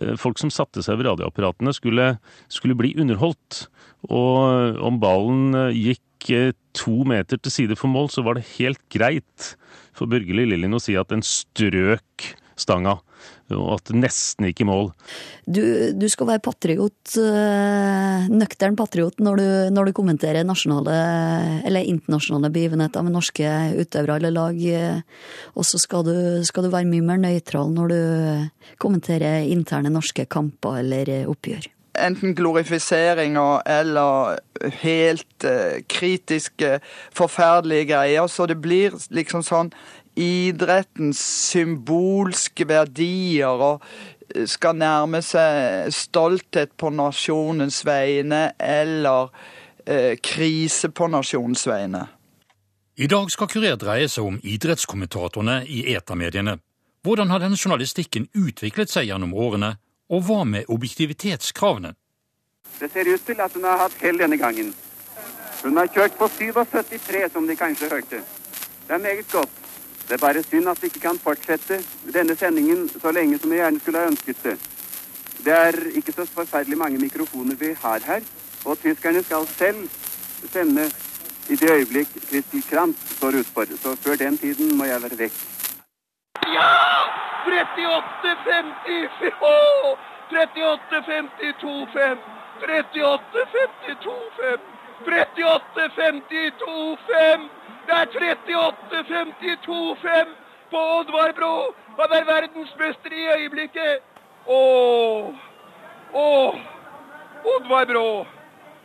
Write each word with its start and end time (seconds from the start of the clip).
eh, 0.00 0.16
folk 0.20 0.40
som 0.40 0.52
satte 0.52 0.84
seg 0.84 1.00
ved 1.00 1.08
radioapparatene, 1.10 1.74
skulle, 1.76 2.14
skulle 2.52 2.78
bli 2.78 2.94
underholdt. 3.00 3.66
Og 4.08 4.80
om 4.86 5.00
ballen 5.02 5.56
eh, 5.66 5.76
gikk 5.90 6.30
eh, 6.34 6.52
to 6.76 7.02
meter 7.08 7.40
til 7.40 7.54
side 7.54 7.78
for 7.78 7.92
mål, 7.92 8.10
så 8.12 8.24
var 8.26 8.38
det 8.38 8.48
helt 8.56 8.82
greit 8.92 9.54
for 9.96 10.10
Børge 10.10 10.36
Lillelien 10.36 10.76
å 10.76 10.82
si 10.82 10.96
at 10.98 11.12
den 11.12 11.24
strøk 11.26 12.32
stanga, 12.60 12.98
og 13.50 13.72
at 13.76 13.90
det 13.90 13.98
nesten 13.98 14.46
gikk 14.48 14.62
i 14.62 14.68
mål. 14.68 14.90
Du, 15.46 15.62
du 15.96 16.06
skal 16.12 16.28
være 16.30 16.42
patriot, 16.44 17.14
øh, 17.18 18.28
nøktern 18.30 18.78
patriot 18.78 19.18
når 19.22 19.40
du, 19.40 19.48
når 19.74 19.90
du, 19.90 19.96
kommenterer 20.00 20.46
nasjonale 20.46 20.94
eller 21.66 21.88
internasjonale 21.90 22.52
begivenheter 22.54 23.04
med 23.04 23.16
norske 23.16 23.50
utøvere 23.80 24.20
eller 24.20 24.36
lag. 24.36 24.62
Og 25.58 25.66
så 25.66 25.80
skal 25.82 26.06
du, 26.06 26.14
skal 26.46 26.66
du 26.66 26.72
være 26.72 26.88
mye 26.88 27.04
mer 27.04 27.20
nøytral 27.20 27.74
når 27.74 27.92
du 27.92 28.00
kommenterer 28.80 29.50
interne 29.50 29.92
norske 29.92 30.28
kamper 30.30 30.80
eller 30.84 31.12
oppgjør 31.30 31.68
enten 32.00 32.34
glorifiseringer 32.34 33.62
eller 33.68 34.38
helt 34.82 35.46
kritiske, 35.90 36.78
forferdelige 37.16 37.90
greier. 37.92 38.26
Så 38.26 38.46
det 38.46 38.60
blir 38.62 38.96
liksom 39.10 39.44
sånn 39.46 39.72
idrettens 40.20 41.20
symbolske 41.50 42.66
verdier 42.68 43.64
og 43.70 43.84
eh, 44.34 44.46
skal 44.50 44.78
nærme 44.78 45.22
seg 45.24 45.90
stolthet 45.94 46.76
på 46.78 46.92
nasjonens 46.94 47.82
vegne 47.86 48.50
eller 48.60 49.30
eh, 49.86 50.16
krise 50.22 50.92
på 50.92 51.10
nasjonens 51.10 51.66
vegne. 51.68 52.06
I 53.00 53.06
dag 53.08 53.30
skal 53.32 53.48
Kurer 53.48 53.78
dreie 53.80 54.08
seg 54.12 54.26
om 54.28 54.36
idrettskommentatorene 54.44 55.62
i 55.64 55.86
etermediene. 55.94 56.58
Hvordan 57.00 57.30
har 57.32 57.40
denne 57.40 57.56
journalistikken 57.56 58.26
utviklet 58.36 58.92
seg 58.92 59.08
gjennom 59.08 59.32
årene, 59.32 59.78
og 60.12 60.26
hva 60.26 60.42
med 60.44 60.68
objektivitetskravene? 60.68 61.94
Det 62.76 62.90
ser 62.92 63.08
ut 63.08 63.24
til 63.24 63.40
at 63.40 63.56
hun 63.56 63.64
har 63.64 63.80
hatt 63.86 63.96
hell 64.02 64.20
denne 64.20 64.36
gangen. 64.36 64.74
Hun 65.62 65.80
har 65.80 65.88
kjørt 65.92 66.18
på 66.18 66.28
77,3, 66.28 67.24
som 67.32 67.48
de 67.48 67.56
kanskje 67.56 67.88
hørte. 67.88 68.20
Det 68.86 68.94
er 68.94 69.02
meget 69.02 69.32
godt. 69.32 69.59
Det 70.10 70.16
er 70.16 70.26
bare 70.26 70.42
synd 70.42 70.68
at 70.68 70.80
vi 70.82 70.88
ikke 70.90 71.00
kan 71.00 71.18
fortsette 71.22 71.76
denne 72.14 72.34
sendingen 72.36 72.88
så 72.88 73.12
lenge 73.14 73.38
som 73.38 73.50
vi 73.50 73.60
gjerne 73.60 73.80
skulle 73.80 74.00
ha 74.02 74.08
ønsket 74.10 74.40
det. 74.42 74.56
Det 75.44 75.52
er 75.54 75.78
ikke 76.00 76.12
så 76.12 76.26
forferdelig 76.26 76.78
mange 76.78 76.98
mikrofoner 76.98 77.54
vi 77.60 77.70
har 77.82 78.02
her, 78.06 78.26
og 78.64 78.78
tyskerne 78.82 79.22
skal 79.22 79.46
selv 79.46 79.86
sende 80.50 80.88
i 81.48 81.54
det 81.62 81.70
øyeblikk 81.70 82.08
Christel 82.26 82.62
Krantz 82.70 82.98
står 83.16 83.38
utfor. 83.44 83.70
Så 83.82 83.96
før 84.02 84.18
den 84.24 84.38
tiden 84.38 84.76
må 84.78 84.84
jeg 84.90 85.02
være 85.02 85.18
vekk. 85.18 85.38
Ja! 86.58 86.68
38-50! 87.46 89.32
Oh! 89.40 89.98
38-52-5! 95.06 95.06
38-52-5! 95.06 96.98
38-52-5! 97.10 97.48
Det 97.90 97.96
er 97.96 98.06
38-52-5 98.06 100.28
på 100.70 100.80
Oddvar 100.98 101.32
Brå! 101.38 101.54
Han 101.98 102.12
er 102.18 102.28
verdensmester 102.28 103.12
i 103.12 103.24
øyeblikket! 103.34 104.04
Å! 104.46 104.60
Å! 106.14 106.28
Oddvar 107.54 107.88
Brå! 107.90 108.04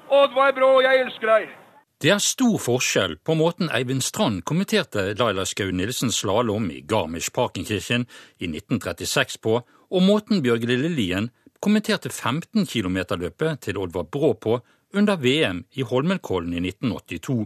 Oddvar 0.10 0.56
Brå, 0.58 0.72
jeg 0.82 1.04
elsker 1.04 1.30
deg! 1.30 1.54
Det 2.02 2.10
er 2.16 2.24
stor 2.24 2.58
forskjell 2.60 3.14
på 3.22 3.36
måten 3.38 3.70
Eivind 3.74 4.04
Strand 4.04 4.42
kommenterte 4.50 5.14
Laila 5.20 5.46
Skau 5.46 5.70
Nilsens 5.70 6.18
slalåm 6.24 6.72
i 6.74 6.82
Garmisch-Parkenkirchen 6.82 8.08
i 8.42 8.50
1936 8.50 9.38
på, 9.46 9.60
og 9.62 10.04
måten 10.04 10.42
Bjørge 10.42 10.72
Lillelien 10.72 11.30
kommenterte 11.62 12.10
15 12.10 12.66
km-løpet 12.66 13.62
til 13.68 13.78
Oddvar 13.86 14.10
Brå 14.10 14.34
på 14.34 14.58
under 14.96 15.18
VM 15.18 15.64
i 15.72 15.84
Holmenkollen 15.84 16.54
i 16.54 16.62
1982. 16.70 17.46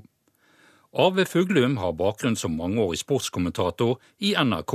Arve 0.93 1.25
Fuglum 1.25 1.77
har 1.77 1.93
bakgrunn 1.93 2.35
som 2.35 2.55
mangeårig 2.57 2.99
sportskommentator 2.99 3.97
i 4.17 4.33
NRK. 4.33 4.73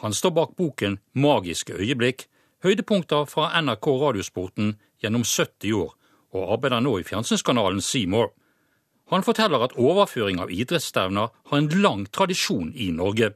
Han 0.00 0.14
står 0.14 0.30
bak 0.30 0.56
boken 0.56 0.98
Magiske 1.12 1.76
øyeblikk, 1.76 2.26
høydepunkter 2.64 3.28
fra 3.28 3.50
NRK 3.60 3.86
Radiosporten 4.00 4.74
gjennom 5.02 5.24
70 5.24 5.76
år, 5.76 5.92
og 6.32 6.52
arbeider 6.56 6.80
nå 6.80 6.96
i 6.98 7.04
fjernsynskanalen 7.04 7.84
Seymour. 7.84 8.32
Han 9.12 9.22
forteller 9.22 9.66
at 9.66 9.76
overføring 9.76 10.40
av 10.40 10.52
idrettsstevner 10.52 11.32
har 11.50 11.58
en 11.58 11.68
lang 11.84 12.06
tradisjon 12.08 12.72
i 12.72 12.88
Norge. 12.90 13.34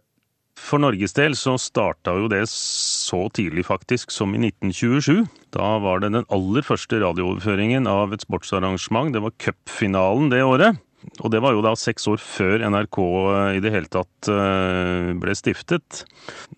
For 0.59 0.81
Norges 0.81 1.15
del 1.15 1.37
så 1.39 1.59
starta 1.61 2.17
jo 2.19 2.29
det 2.33 2.47
så 3.09 3.25
tidlig 3.35 3.67
faktisk 3.69 4.13
som 4.15 4.35
i 4.37 4.41
1927. 4.51 5.25
Da 5.57 5.77
var 5.83 6.03
det 6.03 6.13
den 6.15 6.29
aller 6.35 6.67
første 6.67 7.01
radiooverføringen 7.03 7.89
av 7.91 8.13
et 8.13 8.25
sportsarrangement. 8.27 9.15
Det 9.15 9.25
var 9.25 9.37
cupfinalen 9.41 10.31
det 10.33 10.45
året. 10.45 10.85
Og 11.23 11.31
det 11.33 11.41
var 11.41 11.55
jo 11.55 11.63
da 11.63 11.73
seks 11.79 12.09
år 12.11 12.19
før 12.21 12.65
NRK 12.69 12.99
eh, 13.01 13.53
i 13.57 13.61
det 13.65 13.71
hele 13.73 13.91
tatt 13.93 14.29
eh, 14.33 15.13
ble 15.19 15.37
stiftet. 15.39 16.03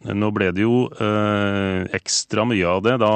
Nå 0.08 0.30
ble 0.34 0.48
det 0.56 0.64
jo 0.64 0.86
eh, 0.96 1.84
ekstra 1.96 2.46
mye 2.48 2.72
av 2.72 2.80
det 2.86 2.96
da 3.02 3.12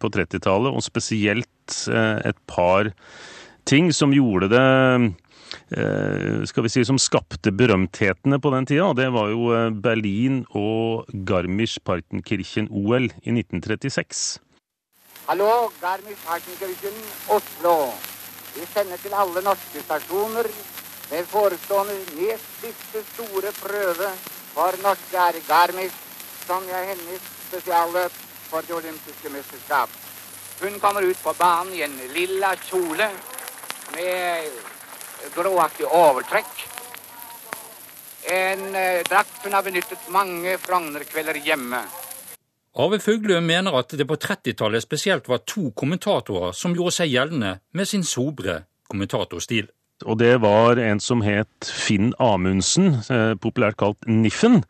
på 0.00 0.12
30-tallet, 0.14 0.70
og 0.70 0.86
spesielt 0.86 1.48
et 1.90 2.38
par 2.50 2.88
ting 3.68 3.92
som 3.94 4.14
gjorde 4.14 4.48
det 4.50 4.64
Eh, 4.64 5.19
skal 6.46 6.64
vi 6.64 6.70
si, 6.72 6.84
som 6.86 6.98
skapte 6.98 7.52
berømthetene 7.54 8.40
på 8.42 8.52
den 8.54 8.66
tida. 8.66 8.92
Det 8.98 9.08
var 9.14 9.30
jo 9.32 9.50
eh, 9.54 9.70
Berlin 9.70 10.44
og 10.58 11.10
Garmisch-Partenkirchen-OL 11.28 13.10
i 13.22 13.34
1936. 13.34 14.40
Hallo, 15.28 15.70
Garmisch-Partenkirchen, 15.82 16.96
Oslo. 17.28 17.74
Vi 18.56 18.66
sender 18.72 18.98
til 19.02 19.14
alle 19.14 19.42
norske 19.46 19.82
stasjoner 19.84 20.48
med 21.10 21.26
forestående 21.30 21.94
nest 22.18 22.50
siste 22.62 23.04
store 23.12 23.52
prøve 23.60 24.10
for 24.54 24.78
norske 24.82 25.18
er 25.28 25.38
Garmisch, 25.48 25.98
som 26.46 26.66
er 26.70 26.92
hennes 26.92 27.30
spesialløp 27.48 28.14
for 28.50 28.66
det 28.66 28.74
olympiske 28.74 29.30
mesterskap. 29.30 29.90
Hun 30.62 30.80
kommer 30.80 31.06
ut 31.06 31.22
på 31.22 31.32
banen 31.38 31.72
i 31.74 31.82
en 31.86 31.96
lilla 32.14 32.54
kjole 32.66 33.06
med 33.94 34.50
gråaktig 35.34 35.86
overtrekk. 35.86 36.52
En 38.30 38.76
eh, 38.76 39.00
drakt 39.08 39.44
hun 39.44 39.56
har 39.56 39.64
benyttet 39.66 40.08
mange 40.12 40.58
Frogner-kvelder 40.60 41.40
hjemme. 41.44 41.82
Arve 42.78 43.00
Fuglø 43.02 43.40
mener 43.42 43.74
at 43.80 43.90
det 43.98 44.06
på 44.06 44.18
30-tallet 44.20 44.84
spesielt 44.84 45.26
var 45.28 45.42
to 45.48 45.72
kommentatorer 45.74 46.54
som 46.54 46.76
gjorde 46.76 47.00
seg 47.00 47.10
gjeldende 47.10 47.56
med 47.74 47.88
sin 47.90 48.06
sobre 48.06 48.60
kommentatorstil. 48.90 49.70
Og 50.08 50.16
det 50.16 50.38
var 50.40 50.78
en 50.80 51.00
som 51.02 51.20
het 51.20 51.68
Finn 51.68 52.14
Amundsen, 52.22 53.02
eh, 53.12 53.34
populært 53.36 53.76
kalt 53.76 53.98
Niffen. 54.08 54.62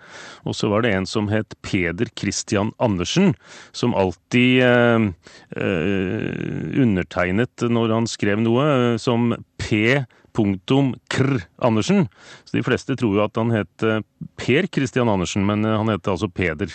Og 0.42 0.56
så 0.58 0.70
var 0.72 0.82
det 0.82 0.94
en 0.94 1.06
som 1.06 1.28
het 1.30 1.54
Peder 1.62 2.10
Christian 2.18 2.72
Andersen, 2.80 3.36
som 3.72 3.94
alltid 3.94 4.62
eh, 4.66 5.06
eh, 5.54 6.80
undertegnet 6.82 7.62
når 7.62 7.94
han 7.94 8.10
skrev 8.10 8.42
noe, 8.42 8.66
eh, 8.66 8.96
som 8.98 9.36
P 9.58 10.02
punktum 10.36 10.92
kr 11.12 11.40
Andersen. 11.62 12.06
Så 12.44 12.56
de 12.56 12.64
fleste 12.66 12.96
tror 12.98 13.16
jo 13.16 13.24
at 13.24 13.38
han 13.38 13.52
het 13.54 13.86
eh, 13.86 14.02
Per 14.40 14.68
Christian 14.72 15.10
Andersen, 15.12 15.46
men 15.46 15.64
eh, 15.64 15.76
han 15.76 15.92
het 15.92 16.10
altså 16.10 16.28
Peder. 16.28 16.72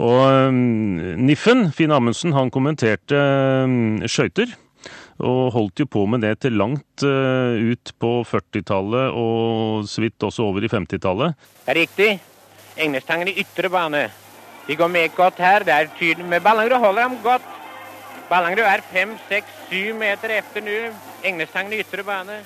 Og 0.00 0.50
um, 0.50 1.00
Niffen, 1.24 1.68
Finn 1.74 1.94
Amundsen, 1.94 2.34
han 2.36 2.52
kommenterte 2.54 3.18
um, 3.64 4.02
skøyter. 4.08 4.52
Og 5.24 5.52
holdt 5.54 5.78
jo 5.78 5.86
på 5.86 6.02
med 6.10 6.24
det 6.26 6.34
til 6.42 6.56
langt 6.58 7.04
uh, 7.06 7.54
ut 7.54 7.92
på 8.02 8.16
40-tallet, 8.26 9.14
og 9.14 9.86
så 9.88 10.02
vidt 10.02 10.26
også 10.26 10.48
over 10.48 10.66
i 10.66 10.70
50-tallet. 10.72 11.38
Det 11.64 11.72
er 11.72 11.80
riktig. 11.84 12.10
Engnestangen 12.74 13.30
i 13.30 13.38
ytre 13.44 13.70
bane. 13.70 14.08
De 14.66 14.76
går 14.76 14.88
meget 14.90 15.14
godt 15.14 15.38
her. 15.38 15.62
Det 15.62 15.74
er 15.74 15.92
tydelig 15.98 16.26
med 16.26 16.42
Ballangrud 16.42 16.82
holder 16.82 17.02
ham 17.02 17.16
godt. 17.22 17.46
Ballangrud 18.28 18.64
er 18.64 18.82
fem, 18.92 19.14
seks, 19.28 19.46
syv 19.68 19.94
meter 20.00 20.38
etter 20.38 20.64
nå. 20.64 20.78
Engnestangen 21.24 21.76
i 21.76 21.82
ytre 21.84 22.02
bane. 22.02 22.40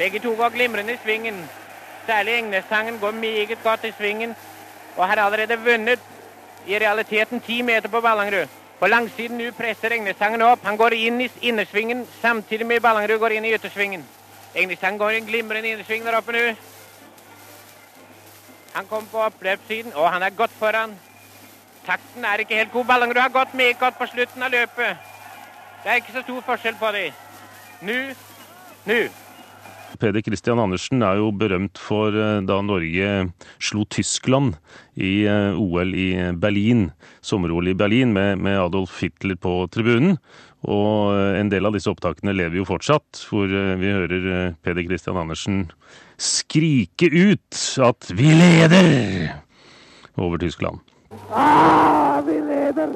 Begge 0.00 0.18
to 0.18 0.30
går 0.36 0.48
glimrende 0.48 0.92
i 0.92 0.98
svingen. 1.02 1.48
Særlig 2.06 2.38
Engnestangen 2.38 2.98
går 2.98 3.10
meget 3.10 3.58
godt 3.62 3.84
i 3.84 3.92
svingen 3.98 4.36
og 4.96 5.08
har 5.08 5.16
allerede 5.16 5.58
vunnet 5.60 5.98
i 6.66 6.78
realiteten 6.78 7.40
ti 7.40 7.62
meter 7.62 7.88
på 7.88 8.00
Ballangrud. 8.00 8.48
På 8.78 8.86
langsiden 8.86 9.38
nå 9.38 9.50
presser 9.52 9.92
Engnestangen 9.92 10.42
opp. 10.42 10.64
Han 10.64 10.76
går 10.76 10.96
inn 10.96 11.20
i 11.20 11.28
innersvingen 11.42 12.06
samtidig 12.22 12.66
med 12.66 12.80
Ballangrud 12.80 13.18
går 13.18 13.36
inn 13.36 13.44
i 13.44 13.52
yttersvingen. 13.52 14.08
Engnestangen 14.54 14.98
går 14.98 15.10
i 15.10 15.20
en 15.20 15.28
glimrende 15.28 15.68
innersving 15.68 16.08
der 16.08 16.16
oppe 16.16 16.32
nå. 16.32 16.48
Han 18.72 18.86
kom 18.86 19.06
på 19.06 19.20
oppløpssiden, 19.28 19.92
og 19.94 20.12
han 20.12 20.22
er 20.22 20.30
godt 20.30 20.58
foran. 20.58 20.96
Takten 21.86 22.24
er 22.24 22.40
ikke 22.40 22.56
helt 22.56 22.72
god. 22.72 22.84
Ballangrud 22.84 23.20
har 23.20 23.36
gått 23.36 23.54
meget 23.54 23.78
godt 23.78 23.98
på 23.98 24.06
slutten 24.06 24.42
av 24.42 24.50
løpet. 24.50 25.08
Det 25.84 25.90
er 25.90 26.00
ikke 26.00 26.12
så 26.12 26.22
stor 26.22 26.40
forskjell 26.40 26.80
på 26.80 26.92
dem. 26.96 27.12
Nå, 27.80 28.04
nå 28.84 29.04
Peder 30.00 30.24
Christian 30.24 30.60
Andersen 30.62 31.04
er 31.04 31.20
jo 31.20 31.30
berømt 31.36 31.78
for 31.80 32.14
da 32.46 32.60
Norge 32.64 33.10
slo 33.60 33.84
Tyskland 33.92 34.56
i 34.96 35.26
OL 35.28 35.92
i 35.94 36.08
Berlin, 36.40 36.88
sommer-OL 37.20 37.68
i 37.72 37.76
Berlin, 37.76 38.14
med, 38.16 38.40
med 38.40 38.58
Adolf 38.58 39.02
Hitler 39.02 39.36
på 39.36 39.66
tribunen. 39.72 40.16
Og 40.64 41.12
en 41.36 41.52
del 41.52 41.68
av 41.68 41.76
disse 41.76 41.88
opptakene 41.92 42.34
lever 42.36 42.60
jo 42.60 42.68
fortsatt, 42.68 43.22
hvor 43.30 43.48
vi 43.48 43.92
hører 43.92 44.56
Peder 44.64 44.88
Christian 44.88 45.20
Andersen 45.20 45.66
skrike 46.20 47.08
ut 47.08 47.60
at 47.80 48.10
'vi 48.12 48.32
leder' 48.36 49.40
over 50.16 50.36
Tyskland. 50.38 50.80
Ah, 51.32 52.20
vi 52.20 52.32
leder! 52.32 52.92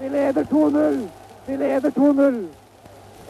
Vi 0.00 0.08
leder 0.08 0.44
2-0! 0.44 1.08
Vi 1.46 1.56
leder 1.56 1.90
2-0! 1.90 2.61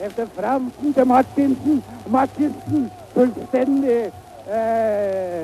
Efter 0.03 0.27
Fransen 0.27 0.95
til 0.95 1.07
Martinsen. 1.07 1.85
Martinsen 2.07 2.91
fullstendig 3.15 4.11
eh, 4.51 5.43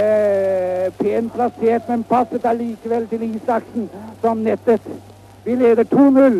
eh, 0.00 0.92
pent 0.98 1.32
plassert, 1.32 1.88
men 1.88 2.04
passet 2.04 2.46
allikevel 2.46 3.08
til 3.08 3.22
Isaksen, 3.22 3.90
som 4.22 4.36
nettet. 4.36 4.80
Vi 5.44 5.54
leder 5.54 5.84
2-0. 5.94 6.38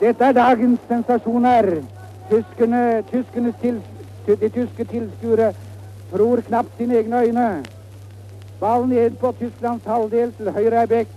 Dette 0.00 0.24
er 0.24 0.32
dagens 0.32 0.80
sensasjoner. 0.88 1.70
Tyskerne, 2.30 3.02
tyskernes 3.12 3.54
til, 3.62 3.82
de 4.26 4.48
tyske 4.48 4.84
tilskuere 4.84 5.52
tror 6.12 6.40
knapt 6.40 6.78
sine 6.78 6.98
egne 6.98 7.20
øyne. 7.20 7.64
Ballen 8.60 8.88
ned 8.88 9.10
på 9.10 9.34
Tysklands 9.38 9.84
halvdel 9.86 10.32
til 10.32 10.50
høyre 10.50 10.82
er 10.82 10.86
Beck. 10.86 11.10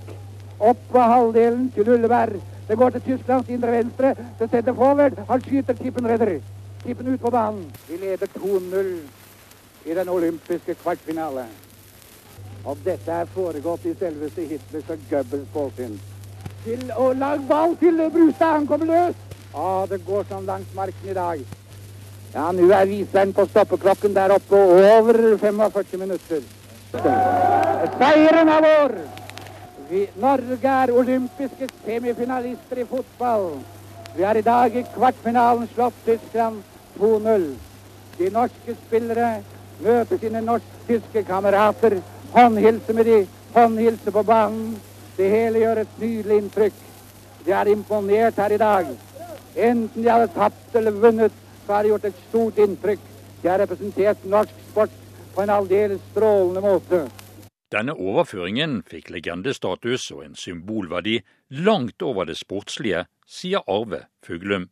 Opp 0.59 0.77
på 0.91 0.99
halvdelen 0.99 1.71
til 1.75 1.89
Ullevær. 1.89 2.29
Det 2.67 2.77
går 2.77 2.89
til 2.89 3.01
Tysklands 3.01 3.49
indre 3.49 3.71
venstre. 3.71 4.15
Det 4.39 4.49
setter 4.51 4.73
forward. 4.73 5.19
Han 5.29 5.41
skyter, 5.41 5.73
Tippen 5.73 6.07
redder. 6.07 6.39
Tippen 6.85 7.13
ut 7.13 7.21
på 7.21 7.29
banen. 7.29 7.71
Vi 7.89 7.97
leder 7.97 8.27
2-0 8.37 8.87
i 9.85 9.93
den 9.93 10.09
olympiske 10.09 10.75
kvartfinale. 10.81 11.45
Og 12.65 12.77
dette 12.85 13.11
er 13.11 13.25
foregått 13.25 13.85
i 13.85 13.93
selveste 13.99 14.41
Hitlers 14.41 14.89
og 14.89 15.03
Goebbels 15.09 15.49
påsyn. 15.53 15.99
Til, 16.63 16.87
å 16.97 17.11
lag 17.13 17.43
ball 17.47 17.75
til 17.77 18.01
Brustad. 18.09 18.57
Han 18.57 18.67
kommer 18.67 18.89
løs. 18.89 19.21
Å, 19.53 19.85
det 19.89 20.01
går 20.05 20.25
sånn 20.29 20.49
langs 20.49 20.73
marken 20.75 21.09
i 21.09 21.17
dag. 21.17 21.43
Ja, 22.33 22.49
nå 22.51 22.65
er 22.73 22.89
viseren 22.89 23.33
på 23.33 23.45
stoppeklokken 23.47 24.15
der 24.17 24.33
oppe 24.35 24.57
over 24.57 25.37
45 25.39 26.01
minutter. 26.01 26.41
Seieren 26.91 28.49
er 28.49 28.65
vår! 28.65 28.97
Vi, 29.89 30.07
Norge 30.17 30.69
er 30.69 30.91
olympiske 30.97 31.67
semifinalister 31.83 32.79
i 32.81 32.85
fotball. 32.89 33.59
Vi 34.15 34.23
har 34.23 34.35
i 34.35 34.41
dag 34.41 34.75
i 34.75 34.81
kvartfinalen 34.95 35.67
slått 35.73 35.99
Tyskland 36.05 36.63
2-0. 36.97 37.43
De 38.17 38.29
norske 38.33 38.73
spillere 38.79 39.27
møter 39.83 40.17
sine 40.17 40.41
norsk-tyske 40.41 41.21
kamerater, 41.27 41.99
håndhilser 42.33 42.97
med 42.97 43.05
de, 43.05 43.19
håndhilser 43.53 44.15
på 44.15 44.23
banen. 44.25 44.71
Det 45.17 45.29
hele 45.29 45.61
gjør 45.61 45.83
et 45.83 45.99
nydelig 46.01 46.39
inntrykk. 46.41 46.79
De 47.45 47.53
er 47.53 47.69
imponert 47.75 48.39
her 48.41 48.55
i 48.55 48.57
dag. 48.57 48.89
Enten 49.55 50.01
de 50.01 50.09
hadde 50.09 50.31
tapt 50.33 50.79
eller 50.79 50.97
vunnet, 51.03 51.35
så 51.67 51.73
har 51.75 51.83
de 51.83 51.93
gjort 51.93 52.09
et 52.09 52.25
stort 52.29 52.57
inntrykk. 52.65 53.05
De 53.43 53.51
har 53.51 53.61
representert 53.61 54.25
norsk 54.25 54.65
sport 54.71 54.97
på 55.35 55.45
en 55.45 55.53
aldeles 55.59 56.01
strålende 56.09 56.65
måte. 56.65 57.03
Denne 57.73 57.95
overføringen 57.97 58.81
fikk 58.85 59.09
legendestatus 59.13 60.11
og 60.13 60.21
en 60.27 60.35
symbolverdi 60.37 61.19
langt 61.65 62.03
over 62.05 62.27
det 62.29 62.37
sportslige, 62.37 63.05
sier 63.25 63.65
Arve 63.65 64.05
Fuglum. 64.25 64.69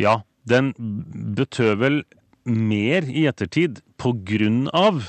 Ja, 0.00 0.22
den 0.48 0.72
betød 1.36 1.76
vel 1.82 2.00
mer 2.46 3.04
i 3.10 3.26
ettertid 3.28 3.82
på 4.00 4.14
grunn 4.24 4.66
av 4.76 5.02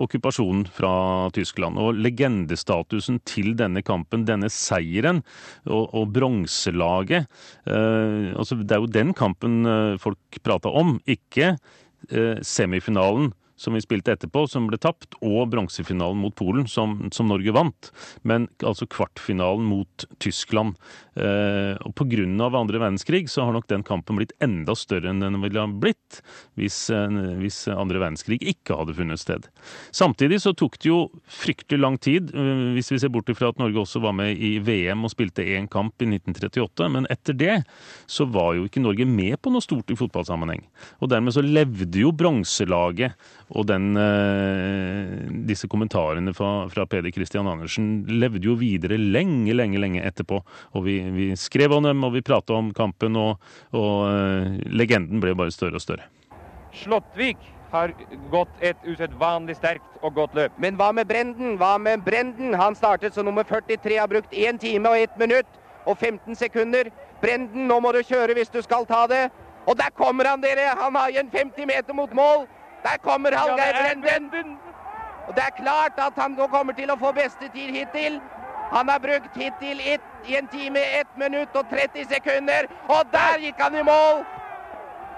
okkupasjonen 0.00 0.64
fra 0.72 1.28
Tyskland. 1.36 1.80
Og 1.80 1.98
legendestatusen 2.00 3.18
til 3.28 3.52
denne 3.58 3.82
kampen, 3.84 4.24
denne 4.28 4.48
seieren 4.52 5.22
og, 5.64 5.90
og 5.90 6.12
bronselaget 6.16 7.26
eh, 7.66 8.32
altså 8.36 8.60
Det 8.62 8.76
er 8.76 8.84
jo 8.84 8.92
den 8.92 9.12
kampen 9.16 9.66
eh, 9.68 9.96
folk 10.00 10.40
prata 10.46 10.72
om, 10.72 10.96
ikke 11.04 11.56
eh, 11.56 12.38
semifinalen 12.40 13.32
som 13.56 13.76
vi 13.76 13.80
spilte 13.80 14.12
etterpå, 14.12 14.44
som 14.50 14.68
ble 14.68 14.78
tapt, 14.80 15.16
og 15.24 15.48
bronsefinalen 15.52 16.20
mot 16.20 16.34
Polen, 16.36 16.66
som, 16.68 16.98
som, 17.14 17.30
Norge 17.30 17.54
vant. 17.56 17.90
Men 18.28 18.46
altså 18.60 18.86
kvartfinalen 18.90 19.64
mot 19.66 20.06
Tyskland. 20.22 20.76
Eh, 21.16 21.74
og 21.80 22.02
av 22.44 22.56
andre 22.58 22.80
verdenskrig 22.82 23.24
så 23.32 23.46
har 23.46 23.56
nok 23.56 23.68
den 23.70 23.82
kampen 23.86 24.18
blitt 24.18 24.34
enda 24.44 24.74
større 24.76 25.08
enn 25.08 25.22
den 25.24 25.40
ville 25.40 25.62
ha 25.62 25.66
blitt 25.66 26.20
hvis, 26.60 26.90
eh, 26.92 27.08
hvis 27.40 27.62
andre 27.72 28.02
verdenskrig 28.02 28.38
ikke 28.44 28.76
hadde 28.76 28.94
funnet 28.98 29.22
sted. 29.22 29.48
Samtidig 29.96 30.42
så 30.44 30.52
tok 30.52 30.76
det 30.82 30.90
jo 30.90 30.98
fryktelig 31.24 31.80
lang 31.80 31.96
tid, 31.98 32.34
eh, 32.36 32.76
hvis 32.76 32.92
vi 32.92 33.00
ser 33.00 33.12
bort 33.14 33.32
ifra 33.32 33.48
at 33.50 33.60
Norge 33.62 33.80
også 33.80 34.02
var 34.04 34.12
med 34.16 34.36
i 34.36 34.58
VM 34.60 35.08
og 35.08 35.14
spilte 35.14 35.46
én 35.56 35.70
kamp 35.72 35.96
i 36.04 36.10
1938. 36.10 36.90
Men 36.92 37.08
etter 37.10 37.36
det 37.36 37.56
så 38.06 38.28
var 38.28 38.54
jo 38.58 38.68
ikke 38.68 38.84
Norge 38.84 39.08
med 39.08 39.40
på 39.40 39.52
noe 39.54 39.64
stort 39.64 39.90
i 39.90 39.98
fotballsammenheng. 39.98 40.66
Og 41.00 41.10
dermed 41.10 41.34
så 41.34 41.44
levde 41.44 42.04
jo 42.04 42.12
bronselaget 42.12 43.16
og 43.54 43.66
den, 43.68 43.94
eh, 43.96 45.30
disse 45.46 45.68
kommentarene 45.70 46.34
fra, 46.34 46.66
fra, 46.68 46.86
Peder 46.86 47.12
Christian 47.14 47.46
Andersen 47.46 48.04
levde 48.08 48.42
jo 48.42 48.56
videre 48.58 48.98
lenge, 48.98 49.54
lenge 49.54 49.78
lenge 49.78 50.02
etterpå. 50.02 50.40
Og 50.74 50.84
vi, 50.84 50.98
vi 51.14 51.28
skrev 51.38 51.76
om 51.76 51.86
dem, 51.86 52.02
og 52.04 52.16
vi 52.16 52.24
prata 52.26 52.56
om 52.58 52.72
kampen, 52.74 53.16
og, 53.16 53.38
og 53.70 53.92
uh, 54.10 54.56
legenden 54.66 55.22
ble 55.22 55.36
bare 55.38 55.54
større 55.54 55.78
og 55.78 55.84
større. 55.84 56.08
Slottvik 56.74 57.38
har 57.70 57.94
gått 58.30 58.50
et 58.66 58.82
usedvanlig 58.86 59.56
sterkt 59.60 60.02
og 60.02 60.18
godt 60.18 60.34
løp. 60.34 60.58
Men 60.58 60.78
hva 60.78 60.90
med 60.94 61.06
Brenden? 61.06 61.54
Hva 61.60 61.76
med 61.78 62.02
Brenden? 62.06 62.54
Han 62.58 62.74
startet 62.74 63.14
som 63.14 63.26
nummer 63.26 63.46
43, 63.46 63.98
har 64.00 64.10
brukt 64.10 64.34
1 64.34 64.60
time 64.62 64.90
og 64.90 65.06
1 65.06 65.18
minutt 65.22 65.58
og 65.86 65.98
15 65.98 66.34
sekunder. 66.34 66.90
Brenden, 67.22 67.66
nå 67.70 67.78
må 67.80 67.94
du 67.94 68.02
kjøre 68.02 68.34
hvis 68.34 68.50
du 68.50 68.58
skal 68.64 68.86
ta 68.90 69.06
det. 69.10 69.28
Og 69.66 69.78
der 69.78 69.90
kommer 69.98 70.28
han, 70.30 70.42
dere! 70.42 70.74
Han 70.78 70.94
har 70.94 71.10
igjen 71.10 71.30
50 71.32 71.66
meter 71.66 71.94
mot 71.94 72.12
mål. 72.14 72.46
Der 72.86 72.98
kommer 73.08 73.30
Hallgeir 73.40 74.00
Brenden. 74.04 74.48
Og 75.26 75.34
Det 75.36 75.44
er 75.48 75.54
klart 75.62 75.96
at 75.98 76.22
han 76.22 76.36
kommer 76.36 76.72
til 76.72 76.90
å 76.90 76.96
få 77.04 77.10
beste 77.12 77.48
tid 77.56 77.70
hittil. 77.74 78.20
Han 78.70 78.88
har 78.88 78.98
brukt 78.98 79.34
hittil 79.34 79.80
i 80.30 80.36
en 80.38 80.48
time, 80.48 80.82
1 81.00 81.18
minutt 81.18 81.56
og 81.58 81.66
30 81.70 82.06
sekunder. 82.14 82.70
Og 82.88 83.02
der 83.12 83.42
gikk 83.42 83.58
han 83.62 83.74
i 83.74 83.82
mål! 83.82 84.22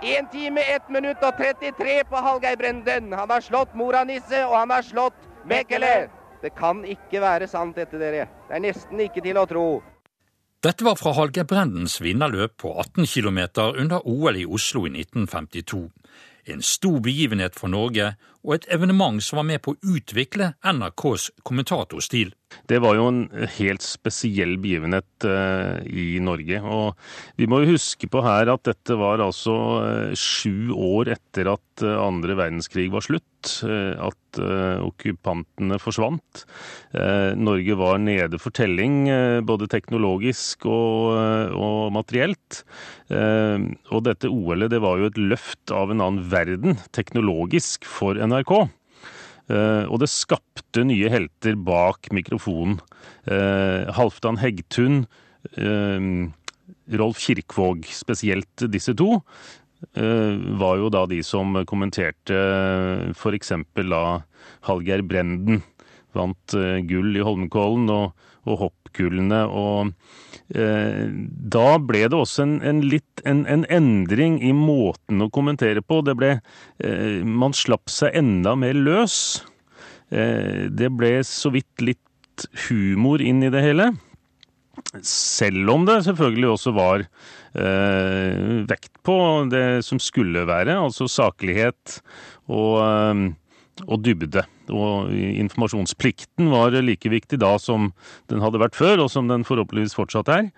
1 0.02 0.30
time, 0.32 0.64
1 0.76 0.88
minutt 0.96 1.22
og 1.22 1.36
33 1.36 2.04
på 2.08 2.16
Hallgeir 2.16 2.56
Brenden. 2.56 3.12
Han 3.12 3.30
har 3.30 3.40
slått 3.40 3.74
Mora 3.74 4.04
Nisse, 4.04 4.44
og 4.46 4.56
han 4.56 4.70
har 4.70 4.82
slått 4.82 5.28
Mekele. 5.44 6.08
Det 6.42 6.54
kan 6.54 6.84
ikke 6.84 7.20
være 7.20 7.48
sant, 7.50 7.76
dette, 7.76 7.98
dere. 7.98 8.28
Det 8.48 8.56
er 8.56 8.64
nesten 8.64 9.00
ikke 9.00 9.24
til 9.24 9.40
å 9.40 9.46
tro. 9.50 9.68
Dette 10.62 10.86
var 10.86 10.96
fra 11.00 11.12
Hallgeir 11.18 11.48
Brendens 11.50 11.98
vinnerløp 12.02 12.56
på 12.62 12.72
18 12.78 13.06
km 13.06 13.40
under 13.74 14.06
OL 14.06 14.38
i 14.38 14.46
Oslo 14.46 14.86
i 14.86 14.94
1952 14.94 15.88
en 16.48 16.62
stor 16.62 17.00
begivenhet 17.00 17.54
for 17.54 17.68
Norge 17.68 18.14
og 18.44 18.54
et 18.54 18.68
evenement 18.74 19.22
som 19.24 19.40
var 19.40 19.48
med 19.50 19.62
på 19.64 19.74
å 19.74 19.94
utvikle 19.96 20.52
NRKs 20.64 21.30
kommentatorstil. 21.46 22.34
Det 22.68 22.80
var 22.84 22.96
jo 22.98 23.08
en 23.10 23.20
helt 23.58 23.84
spesiell 23.84 24.56
begivenhet 24.60 25.26
uh, 25.28 25.80
i 25.84 26.18
Norge. 26.22 26.60
Og 26.64 27.38
vi 27.40 27.48
må 27.50 27.62
jo 27.62 27.74
huske 27.74 28.08
på 28.10 28.22
her 28.24 28.50
at 28.52 28.64
dette 28.68 28.96
var 28.98 29.22
altså 29.24 29.56
uh, 29.84 30.16
sju 30.16 30.72
år 30.74 31.14
etter 31.16 31.50
at 31.54 31.84
uh, 31.84 31.96
andre 32.02 32.36
verdenskrig 32.38 32.88
var 32.94 33.04
slutt. 33.06 33.24
at 33.38 34.38
okkupantene 34.38 35.78
forsvant. 35.80 36.42
Norge 37.38 37.76
var 37.78 38.00
nede 38.02 38.36
for 38.42 38.52
telling, 38.54 39.06
både 39.46 39.68
teknologisk 39.70 40.66
og, 40.68 41.14
og 41.56 41.92
materielt. 41.94 42.60
og 43.08 44.02
dette 44.04 44.28
OL-et 44.28 44.70
det 44.74 44.82
var 44.84 44.98
jo 45.00 45.08
et 45.08 45.20
løft 45.22 45.72
av 45.72 45.94
en 45.94 46.02
annen 46.04 46.28
verden, 46.28 46.76
teknologisk, 46.92 47.88
for 47.88 48.20
NRK. 48.28 48.52
Uh, 49.48 49.84
og 49.88 50.02
det 50.02 50.10
skapte 50.12 50.84
nye 50.84 51.08
helter 51.12 51.56
bak 51.56 52.10
mikrofonen. 52.14 52.78
Uh, 53.28 53.88
Halvdan 53.96 54.40
Heggtun, 54.42 55.06
uh, 55.56 56.10
Rolf 57.00 57.22
Kirkvaag, 57.24 57.88
spesielt 57.92 58.68
disse 58.68 58.94
to, 58.96 59.22
var 59.94 60.80
jo 60.80 60.88
da 60.90 61.04
de 61.06 61.20
som 61.22 61.52
kommenterte 61.70 62.34
f.eks. 63.12 63.52
da 63.78 64.00
Hallgeir 64.66 65.04
Brenden 65.06 65.60
vant 66.18 66.56
gull 66.88 67.14
i 67.14 67.22
Holmenkollen, 67.22 67.86
og, 67.94 68.24
og 68.50 68.58
hoppgullene. 68.88 69.44
og 69.46 69.94
Eh, 70.48 71.08
da 71.52 71.76
ble 71.76 72.06
det 72.08 72.16
også 72.16 72.40
en, 72.46 72.54
en 72.64 72.78
litt 72.80 73.20
en, 73.28 73.42
en, 73.52 73.66
endring 73.68 74.38
i 74.40 74.54
måten 74.56 75.20
å 75.20 75.28
kommentere 75.28 75.82
på. 75.84 76.00
Det 76.06 76.14
ble 76.16 76.30
eh, 76.38 77.20
Man 77.20 77.52
slapp 77.56 77.92
seg 77.92 78.16
enda 78.16 78.54
mer 78.56 78.76
løs. 78.76 79.44
Eh, 80.08 80.68
det 80.72 80.88
ble 80.96 81.18
så 81.26 81.52
vidt 81.52 81.84
litt 81.84 82.46
humor 82.68 83.20
inn 83.20 83.42
i 83.44 83.52
det 83.52 83.60
hele. 83.60 83.90
Selv 85.04 85.74
om 85.74 85.84
det 85.84 86.00
selvfølgelig 86.06 86.48
også 86.54 86.72
var 86.72 87.04
eh, 87.04 88.64
vekt 88.70 88.94
på 89.04 89.18
det 89.52 89.82
som 89.84 90.00
skulle 90.00 90.46
være, 90.48 90.78
altså 90.78 91.10
saklighet 91.10 91.98
og, 92.46 92.78
eh, 92.86 93.24
og 93.86 94.02
dybde. 94.06 94.44
Og 94.72 95.12
informasjonsplikten 95.14 96.50
var 96.52 96.76
like 96.82 97.12
viktig 97.12 97.40
da 97.40 97.54
som 97.62 97.92
den 98.32 98.42
hadde 98.44 98.60
vært 98.62 98.78
før, 98.78 99.04
og 99.04 99.12
som 99.12 99.30
den 99.30 99.46
forhåpentligvis 99.48 99.96
fortsatt 99.98 100.30
er. 100.32 100.50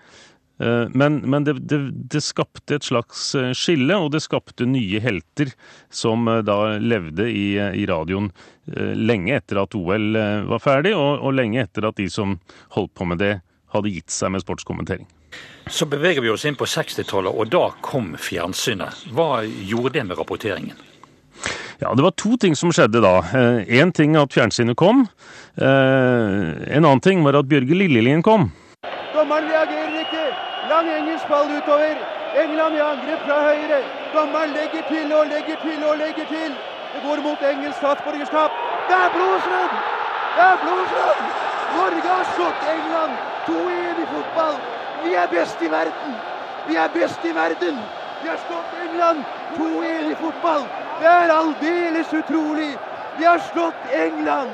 Eh, 0.61 0.87
men, 0.89 1.17
men 1.17 1.43
det, 1.43 1.53
det, 1.53 1.79
det, 1.91 2.21
skapte 2.21 2.77
et 2.77 2.85
slags 2.85 3.31
eh, 3.35 3.51
skille, 3.57 3.95
og 3.97 4.11
det 4.13 4.21
skapte 4.21 4.67
nye 4.69 5.01
helter 5.01 5.53
som 5.89 6.27
eh, 6.29 6.43
da 6.45 6.77
levde 6.77 7.25
i, 7.29 7.55
i 7.57 7.87
radioen 7.89 8.31
lenge 8.71 9.33
etter 9.35 9.57
at 9.57 9.73
OL 9.75 10.13
var 10.47 10.61
ferdig, 10.61 10.93
og, 10.95 11.23
og 11.25 11.33
lenge 11.33 11.63
etter 11.63 11.87
at 11.89 11.97
de 11.97 12.05
som 12.13 12.37
holdt 12.77 12.93
på 12.95 13.07
med 13.09 13.19
det, 13.19 13.33
hadde 13.73 13.91
gitt 13.91 14.13
seg 14.13 14.31
med 14.35 14.43
sportskommentering. 14.43 15.09
Så 15.71 15.87
beveger 15.89 16.23
vi 16.23 16.29
oss 16.31 16.45
inn 16.45 16.55
på 16.59 16.67
60-tallet, 16.69 17.33
og 17.33 17.49
da 17.51 17.65
kom 17.83 18.13
fjernsynet. 18.21 19.07
Hva 19.15 19.41
gjorde 19.43 19.95
det 19.97 20.05
med 20.07 20.21
rapporteringen? 20.21 20.90
Ja, 21.81 21.95
Det 21.95 22.03
var 22.03 22.11
to 22.11 22.37
ting 22.37 22.55
som 22.55 22.69
skjedde 22.69 23.01
da. 23.01 23.21
Én 23.65 23.91
ting 23.91 24.13
at 24.15 24.33
fjernsynet 24.33 24.77
kom. 24.77 25.07
En 25.57 26.85
annen 26.85 27.01
ting 27.01 27.23
var 27.25 27.39
at 27.39 27.49
Bjørge 27.49 27.73
Lillelien 27.73 28.21
kom. 28.21 28.51
Dommeren 29.15 29.47
reagerer 29.49 29.95
ikke. 30.03 30.25
Lang 30.69 30.89
engelsk 30.93 31.25
ball 31.29 31.49
utover. 31.49 31.97
England 32.43 32.77
i 32.77 32.83
angrep 32.85 33.23
fra 33.25 33.39
høyre. 33.47 33.79
Dommeren 34.13 34.53
legger 34.53 34.83
til 34.91 35.15
og 35.17 35.25
legger 35.33 35.57
til 35.65 35.81
og 35.89 35.97
legger 36.03 36.27
til. 36.29 36.51
Det 36.93 37.01
går 37.07 37.23
mot 37.25 37.41
engelsk 37.49 37.77
statsborgerskap. 37.81 38.51
Det 38.89 38.97
er 39.03 39.09
blodsrød! 39.15 39.73
Det 40.37 40.45
er 40.51 40.57
blodsrød! 40.63 41.17
Norge 41.79 42.09
har 42.17 42.25
slått 42.35 42.61
England 42.75 43.13
2-1 43.49 44.03
i 44.03 44.07
fotball. 44.13 44.55
Vi 45.03 45.17
er 45.23 45.27
best 45.33 45.65
i 45.65 45.71
verden. 45.71 46.13
Vi 46.67 46.75
er 46.83 46.89
best 46.99 47.25
i 47.25 47.33
verden. 47.41 47.75
Vi 48.21 48.27
har 48.29 48.39
slått 48.45 48.71
England 48.85 49.19
2-1 49.57 50.11
i 50.13 50.15
fotball. 50.23 50.63
Det 51.01 51.09
er 51.09 51.33
aldeles 51.33 52.13
utrolig. 52.13 52.71
Vi 53.17 53.23
har 53.23 53.41
slått 53.51 53.83
England. 54.05 54.49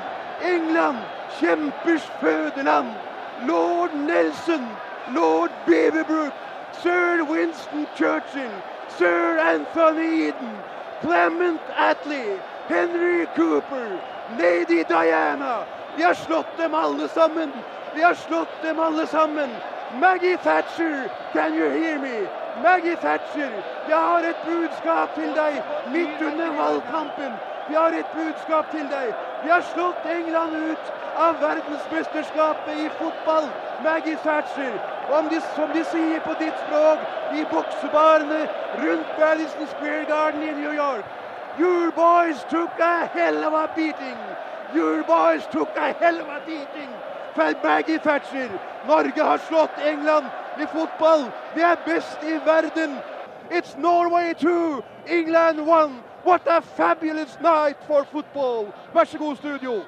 England, 0.53 0.97
kjempers 1.39 2.11
fødeland. 2.21 2.87
Lord 3.47 3.93
Nelson 3.93 4.67
Lord 5.13 5.49
Beaverbrook, 5.65 6.33
Sir 6.81 7.23
Winston 7.23 7.87
Churchill, 7.95 8.51
Sir 8.97 9.39
Anthony 9.39 10.27
Eden, 10.27 10.51
Clement 11.01 11.61
Attlee, 11.77 12.39
Henry 12.67 13.25
Cooper, 13.35 13.99
Lady 14.37 14.83
Diana. 14.83 15.63
Vi 15.97 16.03
har 16.03 16.13
slått 16.13 16.57
dem 16.57 16.73
alle 16.73 17.07
sammen. 17.07 17.51
Vi 17.95 18.01
har 18.01 18.13
slått 18.13 18.63
dem 18.63 18.79
alle 18.79 19.07
sammen. 19.07 19.49
Maggie 20.01 20.37
Thatcher, 20.37 21.09
can 21.33 21.53
you 21.53 21.69
hear 21.69 21.99
me? 21.99 22.27
Maggie 22.63 22.95
Thatcher, 22.95 23.51
jeg 23.89 23.97
har 23.97 24.19
et 24.19 24.39
budskap 24.45 25.15
til 25.15 25.29
deg 25.35 25.53
midt 25.93 26.21
under 26.29 26.51
valgkampen. 26.61 27.31
Vi 27.69 27.73
har 27.73 27.93
et 27.99 28.11
budskap 28.15 28.71
til 28.71 28.87
deg. 28.91 29.11
Vi 29.43 29.49
har 29.49 29.61
slått 29.73 30.07
England 30.17 30.55
ut 30.71 30.85
av 31.25 31.35
verdensmesterskapet 31.41 32.79
i 32.85 32.87
fotball. 32.99 33.49
Maggie 33.83 34.17
Thatcher. 34.23 34.73
Om 35.17 35.29
de, 35.31 35.41
som 35.55 35.69
de 35.75 35.83
sier 35.91 36.23
på 36.25 36.33
ditt 36.41 36.57
språk, 36.65 37.03
i 37.37 37.43
boksebarene 37.51 38.41
rundt 38.83 39.19
Madison 39.19 39.67
Square 39.75 40.05
Garden 40.05 40.43
i 40.43 40.53
New 40.61 40.73
York. 40.73 41.05
Your 41.59 41.91
boys 41.91 42.43
took 42.49 42.79
a 42.79 43.05
hell 43.13 43.43
of 43.43 43.53
a 43.53 43.67
beating. 43.75 44.17
Your 44.75 45.03
boys 45.03 45.45
took 45.51 45.77
a 45.77 45.93
hell 46.01 46.21
of 46.21 46.29
a 46.29 46.41
beating. 46.45 46.91
Maggie 47.63 47.99
Thatcher. 47.99 48.49
Norge 48.87 49.23
har 49.23 49.37
slått 49.37 49.79
England 49.85 50.25
i 50.61 50.67
fotball. 50.71 51.27
Vi 51.55 51.61
er 51.61 51.77
best 51.85 52.23
i 52.23 52.37
verden. 52.45 52.97
It's 53.51 53.77
Norway 53.77 54.33
2, 54.33 54.81
England 55.07 55.59
1. 55.59 55.91
What 56.25 56.47
a 56.47 56.61
fabulous 56.61 57.37
night 57.41 57.77
for 57.87 58.03
football. 58.11 58.73
Vær 58.93 59.05
så 59.05 59.17
god, 59.17 59.35
studio. 59.37 59.83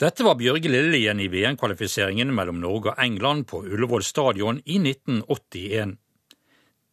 Dette 0.00 0.24
var 0.24 0.34
Bjørge 0.38 0.70
Lillelien 0.70 1.20
i 1.20 1.26
VM-kvalifiseringen 1.26 2.30
mellom 2.34 2.60
Norge 2.62 2.92
og 2.92 3.00
England 3.02 3.48
på 3.50 3.64
Ullevål 3.66 4.04
stadion 4.06 4.60
i 4.64 4.78
1981. 4.78 5.96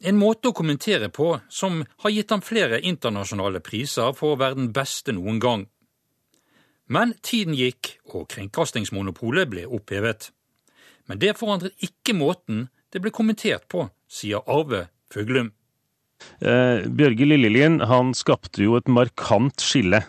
En 0.05 0.17
måte 0.17 0.50
å 0.50 0.55
kommentere 0.58 1.10
på 1.13 1.36
som 1.50 1.84
har 2.03 2.13
gitt 2.13 2.34
ham 2.34 2.41
flere 2.41 2.82
internasjonale 2.82 3.62
priser 3.65 4.13
for 4.17 4.34
å 4.34 4.39
være 4.41 4.58
den 4.58 4.72
beste 4.74 5.13
noen 5.15 5.39
gang. 5.39 5.67
Men 6.89 7.13
tiden 7.22 7.55
gikk, 7.58 7.96
og 8.13 8.27
kringkastingsmonopolet 8.29 9.50
ble 9.50 9.65
opphevet. 9.65 10.29
Men 11.10 11.22
det 11.22 11.36
forandret 11.40 11.76
ikke 11.86 12.16
måten 12.18 12.68
det 12.94 13.02
ble 13.04 13.12
kommentert 13.14 13.68
på, 13.72 13.90
sier 14.08 14.44
Arve 14.50 14.88
Fuglum. 15.12 15.52
Eh, 16.40 16.86
Bjørge 16.88 17.28
Lillelien 17.28 17.82
han 17.84 18.14
skapte 18.16 18.64
jo 18.64 18.78
et 18.80 18.88
markant 18.90 19.62
skille 19.62 20.02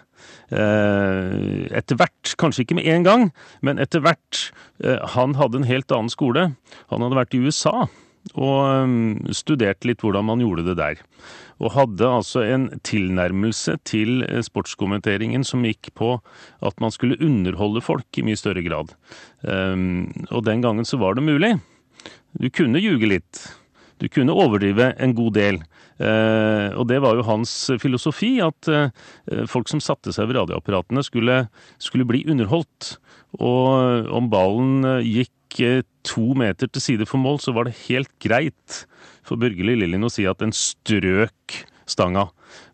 Eh, 0.47 1.67
etter 1.75 1.99
hvert, 1.99 2.35
kanskje 2.39 2.63
ikke 2.63 2.77
med 2.79 2.87
en 2.87 3.07
gang, 3.07 3.25
men 3.67 3.81
etter 3.83 3.99
hvert 4.05 4.45
eh, 4.79 5.03
Han 5.17 5.35
hadde 5.35 5.59
en 5.59 5.67
helt 5.67 5.91
annen 5.91 6.13
skole. 6.13 6.53
Han 6.93 7.03
hadde 7.03 7.19
vært 7.19 7.35
i 7.35 7.43
USA 7.43 7.89
og 8.35 9.31
studerte 9.37 9.87
litt 9.89 10.03
hvordan 10.03 10.27
man 10.29 10.43
gjorde 10.43 10.65
det 10.67 10.77
der. 10.81 11.03
Og 11.63 11.73
hadde 11.77 12.09
altså 12.11 12.43
en 12.45 12.67
tilnærmelse 12.85 13.77
til 13.89 14.25
sportskommenteringen 14.45 15.47
som 15.47 15.65
gikk 15.65 15.93
på 15.97 16.17
at 16.65 16.83
man 16.83 16.93
skulle 16.93 17.21
underholde 17.23 17.85
folk 17.85 18.19
i 18.19 18.27
mye 18.27 18.37
større 18.37 18.65
grad. 18.67 18.93
Og 19.47 20.43
den 20.45 20.65
gangen 20.65 20.85
så 20.85 21.01
var 21.01 21.17
det 21.17 21.25
mulig. 21.25 21.55
Du 22.37 22.51
kunne 22.53 22.83
ljuge 22.83 23.09
litt. 23.09 23.47
Du 24.03 24.09
kunne 24.13 24.35
overdrive 24.37 24.91
en 25.01 25.15
god 25.17 25.37
del. 25.39 25.63
Eh, 25.97 26.69
og 26.77 26.85
det 26.91 26.99
var 27.01 27.17
jo 27.17 27.25
hans 27.25 27.53
filosofi, 27.81 28.37
at 28.45 28.69
eh, 28.69 28.91
folk 29.49 29.71
som 29.73 29.81
satte 29.81 30.13
seg 30.13 30.29
ved 30.29 30.37
radioapparatene, 30.43 31.05
skulle, 31.07 31.39
skulle 31.81 32.09
bli 32.09 32.25
underholdt. 32.29 32.97
Og 33.41 34.11
om 34.13 34.29
ballen 34.33 34.85
eh, 34.85 35.07
gikk 35.51 35.87
to 36.07 36.35
meter 36.39 36.71
til 36.71 36.83
side 36.83 37.07
for 37.09 37.19
mål, 37.23 37.41
så 37.43 37.55
var 37.57 37.67
det 37.67 37.79
helt 37.87 38.13
greit 38.23 38.83
for 39.27 39.41
Børgeli 39.41 39.75
Lillin 39.79 40.07
å 40.07 40.13
si 40.13 40.27
at 40.29 40.43
den 40.43 40.55
strøk 40.55 41.63
stanga, 41.87 42.29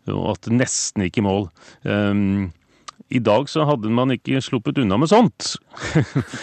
og 0.09 0.25
at 0.33 0.45
det 0.47 0.57
nesten 0.57 1.05
gikk 1.05 1.21
i 1.21 1.25
mål. 1.25 1.47
Um, 1.85 2.51
i 3.13 3.19
dag 3.21 3.49
så 3.51 3.65
hadde 3.67 3.91
man 3.93 4.13
ikke 4.13 4.41
sluppet 4.41 4.79
unna 4.81 4.97
med 4.97 5.11
sånt. 5.11 5.51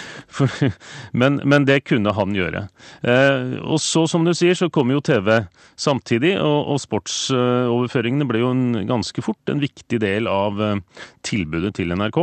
men, 1.20 1.40
men, 1.42 1.66
det 1.66 1.80
kunne 1.88 2.12
han 2.14 2.36
gjøre. 2.36 2.66
Eh, 3.02 3.56
og 3.64 3.80
så, 3.82 4.04
som 4.10 4.26
du 4.26 4.30
sier, 4.36 4.54
så 4.54 4.70
kom 4.70 4.92
jo 4.94 5.02
TV 5.02 5.32
samtidig, 5.80 6.36
og, 6.38 6.70
og 6.74 6.78
sportsoverføringene 6.82 8.28
ble 8.28 8.44
jo 8.44 8.52
en, 8.54 8.84
ganske 8.86 9.24
fort 9.24 9.50
en 9.50 9.62
viktig 9.62 9.98
del 10.04 10.30
av 10.30 10.62
eh, 10.62 10.78
tilbudet 11.26 11.74
til 11.80 11.96
NRK. 11.96 12.22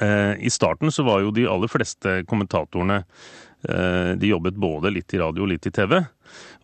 Eh, 0.00 0.46
I 0.46 0.50
starten 0.50 0.92
så 0.92 1.02
var 1.02 1.20
jo 1.20 1.30
de 1.30 1.44
aller 1.46 1.68
fleste 1.68 2.22
kommentatorene 2.28 3.02
eh, 3.68 4.12
De 4.16 4.30
jobbet 4.30 4.56
både 4.56 4.90
litt 4.94 5.12
i 5.14 5.20
radio 5.20 5.44
og 5.44 5.50
litt 5.52 5.66
i 5.68 5.72
TV. 5.76 5.98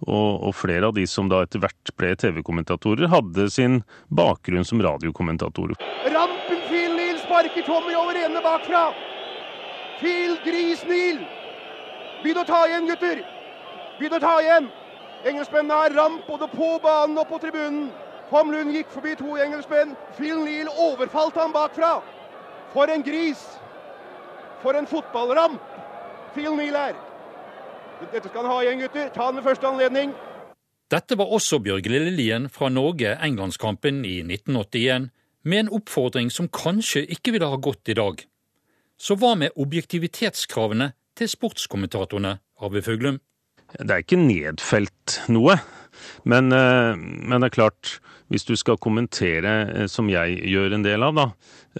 Og, 0.07 0.31
og, 0.47 0.55
flere 0.57 0.89
av 0.89 0.95
de 0.97 1.05
som 1.11 1.29
da 1.29 1.43
etter 1.45 1.61
hvert 1.61 1.93
ble 1.99 2.15
TV-kommentatorer, 2.17 3.11
hadde 3.13 3.49
sin 3.53 3.83
bakgrunn 4.09 4.65
som 4.65 4.81
radiokommentatorer. 4.85 5.77
Rampen 6.15 6.65
Phil 6.71 6.97
Neal 6.97 7.21
sparker 7.25 7.67
Tommy 7.67 7.97
over 7.99 8.17
ende 8.23 8.41
bakfra. 8.45 8.87
Phil 10.01 10.37
Gris 10.47 10.85
Neal. 10.89 11.21
Begynn 12.23 12.41
å 12.41 12.49
ta 12.49 12.65
igjen, 12.71 12.89
gutter. 12.89 13.23
Begynn 13.99 14.17
å 14.17 14.23
ta 14.23 14.35
igjen. 14.41 14.73
Engelskmennene 15.27 15.81
har 15.83 15.97
ramp 15.97 16.27
både 16.29 16.49
på 16.53 16.77
banen 16.85 17.19
og 17.19 17.29
på 17.29 17.41
tribunen. 17.43 17.89
Lund 18.33 18.75
gikk 18.75 18.89
forbi 18.91 19.15
to 19.19 19.37
engelskmenn. 19.39 19.97
Phil 20.17 20.41
Neal 20.45 20.71
overfalt 20.73 21.37
ham 21.39 21.53
bakfra. 21.55 21.99
For 22.77 22.93
en 22.93 23.01
gris! 23.03 23.41
For 24.61 24.77
en 24.77 24.87
fotballramp 24.87 25.63
Phil 26.35 26.53
Neal 26.59 26.77
her. 26.77 26.97
Dette 28.13 28.29
skal 28.29 28.43
han 28.45 28.53
ha 28.53 28.57
igjen, 28.61 28.83
gutter. 28.85 29.07
Ta 29.15 29.31
den 29.31 29.39
ved 29.39 29.47
første 29.47 29.71
anledning. 29.71 30.13
Dette 30.93 31.17
var 31.17 31.33
også 31.33 31.57
Bjørg 31.65 31.89
Lillelien 31.89 32.51
fra 32.53 32.69
Norge-Englandskampen 32.69 34.03
i 34.05 34.19
1981, 34.21 35.09
med 35.49 35.63
en 35.63 35.73
oppfordring 35.79 36.29
som 36.35 36.51
kanskje 36.53 37.07
ikke 37.17 37.33
ville 37.33 37.49
ha 37.49 37.57
gått 37.57 37.89
i 37.89 37.97
dag. 37.97 38.21
Så 39.01 39.17
hva 39.17 39.33
med 39.41 39.57
objektivitetskravene 39.57 40.91
til 41.17 41.33
sportskommentatorene, 41.33 42.37
Arve 42.61 42.85
Fuglum? 42.85 43.23
Det 43.73 43.89
er 43.89 44.05
ikke 44.05 44.21
nedfelt 44.21 45.23
noe, 45.33 45.57
men, 46.25 46.53
eh, 46.53 46.97
men, 46.97 47.41
det 47.41 47.51
er 47.51 47.57
klart, 47.59 47.99
hvis 48.33 48.47
du 48.49 48.55
skal 48.59 48.81
kommentere, 48.83 49.55
eh, 49.71 49.87
som 49.91 50.11
jeg 50.11 50.41
gjør 50.51 50.77
en 50.77 50.87
del 50.87 51.07
av, 51.07 51.15
da, 51.15 51.29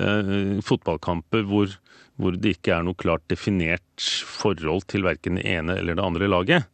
eh, 0.01 0.63
fotballkamper 0.65 1.47
hvor 1.49 1.77
hvor 2.17 2.33
det 2.33 2.55
ikke 2.55 2.73
er 2.73 2.85
noe 2.87 2.97
klart 2.97 3.27
definert 3.29 4.01
forhold 4.25 4.87
til 4.89 5.03
verken 5.05 5.37
det 5.37 5.43
ene 5.53 5.75
eller 5.77 5.99
det 5.99 6.01
andre 6.01 6.29
laget. 6.33 6.65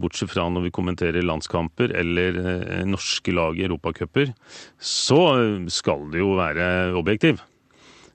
Bortsett 0.00 0.30
fra 0.32 0.46
når 0.48 0.64
vi 0.64 0.70
kommenterer 0.72 1.20
landskamper 1.20 1.92
eller 1.92 2.38
norske 2.88 3.34
lag 3.36 3.60
i 3.60 3.66
europacuper, 3.66 4.32
så 4.80 5.20
skal 5.68 6.08
det 6.08 6.22
jo 6.22 6.30
være 6.40 6.70
objektiv. 6.96 7.44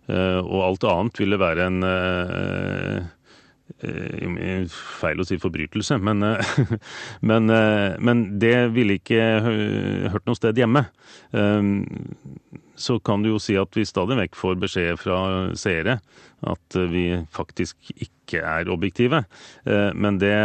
Og 0.09 0.57
alt 0.65 0.89
annet 0.89 1.21
ville 1.21 1.37
være 1.37 1.69
en 1.69 1.77
Feil 3.77 5.21
å 5.21 5.25
si 5.27 5.37
forbrytelse, 5.41 5.97
men, 6.01 6.23
eh, 6.23 6.51
men, 7.29 7.49
eh, 7.51 7.97
men 7.99 8.39
det 8.39 8.71
ville 8.73 8.97
ikke 8.97 9.21
hørt 10.13 10.25
noe 10.25 10.39
sted 10.39 10.57
hjemme. 10.57 10.87
Eh, 11.33 11.61
Så 12.77 12.99
kan 13.01 13.23
du 13.23 13.31
jo 13.31 13.39
si 13.41 13.55
at 13.57 13.73
vi 13.73 13.85
stadig 13.89 14.19
vekk 14.19 14.35
får 14.37 14.59
beskjed 14.61 14.99
fra 15.01 15.17
seere 15.57 15.97
at 16.45 16.75
eh, 16.77 16.89
vi 16.91 17.05
faktisk 17.33 17.75
ikke 17.97 18.43
er 18.45 18.69
objektive. 18.69 19.25
Eh, 19.65 19.91
Men 19.93 20.19
det 20.21 20.35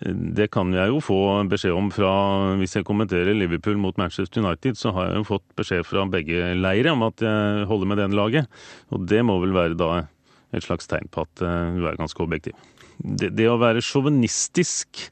det 0.00 0.50
kan 0.54 0.70
jeg 0.72 0.86
jo 0.92 1.00
få 1.02 1.16
beskjed 1.50 1.74
om 1.74 1.88
fra 1.90 2.54
Hvis 2.60 2.76
jeg 2.76 2.84
kommenterer 2.86 3.34
Liverpool 3.34 3.76
mot 3.80 3.96
Manchester 3.98 4.38
United, 4.40 4.76
så 4.78 4.92
har 4.94 5.08
jeg 5.08 5.16
jo 5.18 5.24
fått 5.32 5.46
beskjed 5.58 5.82
fra 5.88 6.04
begge 6.06 6.54
leire 6.54 6.92
om 6.92 7.02
at 7.02 7.18
jeg 7.24 7.66
holder 7.66 7.90
med 7.90 7.98
den 7.98 8.14
laget. 8.14 8.46
Og 8.94 9.08
det 9.10 9.24
må 9.26 9.40
vel 9.42 9.52
være 9.56 9.74
da 9.74 10.06
et 10.52 10.64
slags 10.64 10.88
tegn 10.90 11.10
på 11.12 11.24
at 11.26 11.44
eh, 11.44 11.78
du 11.78 11.86
er 11.88 11.98
ganske 11.98 12.22
objektiv. 12.24 12.56
Det, 13.00 13.30
det 13.38 13.46
å 13.48 13.60
være 13.60 13.82
sjåvinistisk 13.84 15.06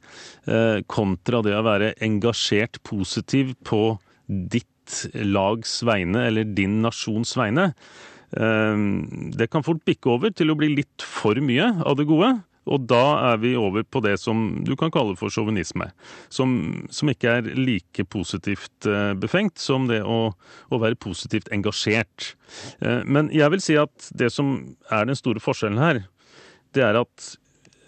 eh, 0.50 0.80
kontra 0.90 1.42
det 1.44 1.56
å 1.56 1.64
være 1.66 1.94
engasjert 2.04 2.82
positiv 2.86 3.54
på 3.66 3.98
ditt 4.26 4.66
lags 5.20 5.78
vegne 5.84 6.26
eller 6.28 6.48
din 6.56 6.80
nasjons 6.84 7.34
vegne, 7.38 7.70
eh, 8.36 8.84
det 9.38 9.50
kan 9.52 9.66
fort 9.66 9.84
bikke 9.88 10.12
over 10.16 10.34
til 10.34 10.52
å 10.52 10.58
bli 10.58 10.72
litt 10.76 11.06
for 11.06 11.38
mye 11.44 11.72
av 11.84 11.98
det 12.00 12.08
gode. 12.10 12.34
Og 12.68 12.84
da 12.90 13.02
er 13.32 13.40
vi 13.42 13.54
over 13.58 13.84
på 13.84 14.02
det 14.04 14.16
som 14.20 14.60
du 14.66 14.74
kan 14.78 14.92
kalle 14.94 15.16
for 15.18 15.32
sjåvinisme. 15.32 15.88
Som, 16.32 16.52
som 16.92 17.10
ikke 17.12 17.38
er 17.38 17.50
like 17.58 18.04
positivt 18.12 18.88
eh, 18.88 19.12
befengt 19.18 19.60
som 19.62 19.88
det 19.90 20.02
å, 20.04 20.20
å 20.34 20.80
være 20.82 21.00
positivt 21.00 21.50
engasjert. 21.54 22.34
Eh, 22.84 23.02
men 23.08 23.32
jeg 23.34 23.54
vil 23.54 23.64
si 23.64 23.78
at 23.80 24.10
det 24.18 24.30
som 24.34 24.56
er 24.92 25.08
den 25.08 25.18
store 25.18 25.42
forskjellen 25.42 25.80
her, 25.82 26.02
det 26.76 26.84
er 26.84 27.00
at 27.00 27.30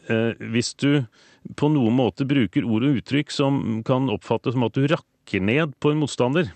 eh, 0.08 0.32
hvis 0.52 0.74
du 0.80 1.04
på 1.56 1.70
noen 1.72 1.94
måte 1.96 2.26
bruker 2.28 2.66
ord 2.68 2.84
og 2.84 3.00
uttrykk 3.00 3.32
som 3.32 3.80
kan 3.86 4.10
oppfattes 4.12 4.56
som 4.56 4.66
at 4.66 4.76
du 4.76 4.84
rakker 4.90 5.44
ned 5.44 5.76
på 5.80 5.92
en 5.92 6.02
motstander, 6.02 6.50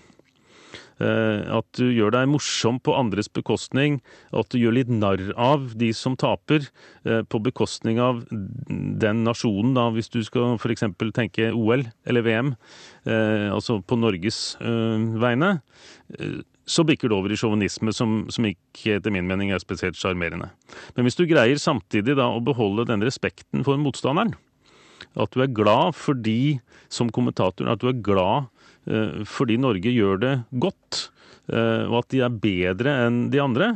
At 0.95 1.67
du 1.75 1.89
gjør 1.91 2.13
deg 2.15 2.29
morsom 2.31 2.77
på 2.79 2.93
andres 2.95 3.27
bekostning, 3.27 3.97
at 4.31 4.47
du 4.53 4.59
gjør 4.61 4.77
litt 4.77 4.91
narr 4.91 5.33
av 5.35 5.73
de 5.75 5.89
som 5.95 6.15
taper, 6.15 6.69
eh, 7.03 7.21
på 7.27 7.41
bekostning 7.43 7.99
av 7.99 8.23
den 8.29 9.23
nasjonen, 9.27 9.73
da, 9.75 9.89
hvis 9.91 10.11
du 10.13 10.21
skal 10.23 10.55
f.eks. 10.55 10.85
tenke 11.15 11.51
OL 11.51 11.85
eller 12.07 12.25
VM, 12.25 12.55
eh, 13.05 13.51
altså 13.51 13.81
på 13.83 13.99
Norges 13.99 14.55
eh, 14.63 15.05
vegne, 15.19 15.57
eh, 16.19 16.39
så 16.65 16.85
bikker 16.87 17.11
det 17.11 17.17
over 17.17 17.33
i 17.33 17.37
sjåvinisme, 17.37 17.93
som, 17.93 18.23
som 18.33 18.47
ikke 18.49 18.97
etter 18.97 19.13
min 19.13 19.27
mening 19.29 19.51
er 19.53 19.61
spesielt 19.61 19.99
sjarmerende. 19.99 20.49
Men 20.95 21.05
hvis 21.05 21.19
du 21.19 21.27
greier 21.29 21.61
samtidig 21.61 22.17
da 22.17 22.31
å 22.33 22.41
beholde 22.43 22.87
den 22.89 23.05
respekten 23.05 23.65
for 23.67 23.77
motstanderen, 23.77 24.33
at 25.15 25.31
du 25.31 25.43
er 25.43 25.51
glad 25.53 25.95
fordi, 25.95 26.59
som 26.91 27.11
kommentator, 27.13 27.69
at 27.71 27.83
du 27.83 27.89
er 27.91 28.01
glad 28.03 28.47
eh, 28.47 28.54
fordi 29.25 29.55
Norge 29.57 29.89
gjør 29.89 30.19
det 30.21 30.33
godt, 30.61 31.07
eh, 31.51 31.85
og 31.89 32.03
at 32.03 32.11
de 32.13 32.21
er 32.25 32.41
bedre 32.43 32.97
enn 33.07 33.23
de 33.33 33.41
andre, 33.41 33.71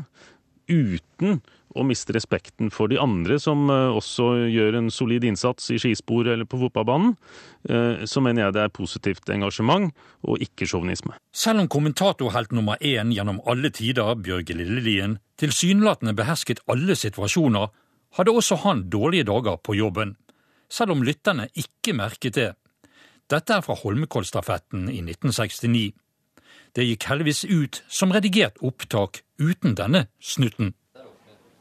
uten 0.69 1.39
å 1.77 1.85
miste 1.85 2.13
respekten 2.15 2.71
for 2.73 2.89
de 2.89 2.97
andre 3.01 3.37
som 3.41 3.67
eh, 3.69 3.93
også 3.93 4.29
gjør 4.49 4.79
en 4.79 4.89
solid 4.93 5.25
innsats 5.27 5.69
i 5.73 5.79
skispor 5.81 6.29
eller 6.31 6.47
på 6.49 6.59
fotballbanen, 6.63 7.13
eh, 7.69 8.05
så 8.09 8.23
mener 8.25 8.47
jeg 8.47 8.55
det 8.57 8.63
er 8.65 8.73
positivt 8.73 9.29
engasjement 9.33 9.91
og 10.25 10.45
ikke 10.45 10.67
sjåvinisme. 10.69 11.15
Selv 11.35 11.63
om 11.63 11.69
kommentatorhelt 11.71 12.55
nummer 12.55 12.81
én 12.81 13.13
gjennom 13.13 13.41
alle 13.49 13.71
tider, 13.75 14.15
Bjørge 14.17 14.57
Lillelien, 14.57 15.19
tilsynelatende 15.41 16.15
behersket 16.17 16.63
alle 16.71 16.97
situasjoner, 16.97 17.69
hadde 18.17 18.33
også 18.33 18.63
han 18.63 18.87
dårlige 18.89 19.27
dager 19.29 19.59
på 19.61 19.77
jobben. 19.77 20.15
Selv 20.69 20.95
om 20.95 21.05
lytterne 21.05 21.47
ikke 21.57 21.93
merket 21.97 22.37
det. 22.37 22.49
Dette 23.29 23.53
er 23.53 23.61
fra 23.61 23.75
Holmenkollstafetten 23.77 24.87
i 24.89 25.03
1969. 25.03 25.93
Det 26.75 26.85
gikk 26.85 27.05
heldigvis 27.09 27.43
ut 27.45 27.83
som 27.89 28.13
redigert 28.13 28.57
opptak 28.65 29.21
uten 29.37 29.75
denne 29.77 30.07
snutten. 30.21 30.73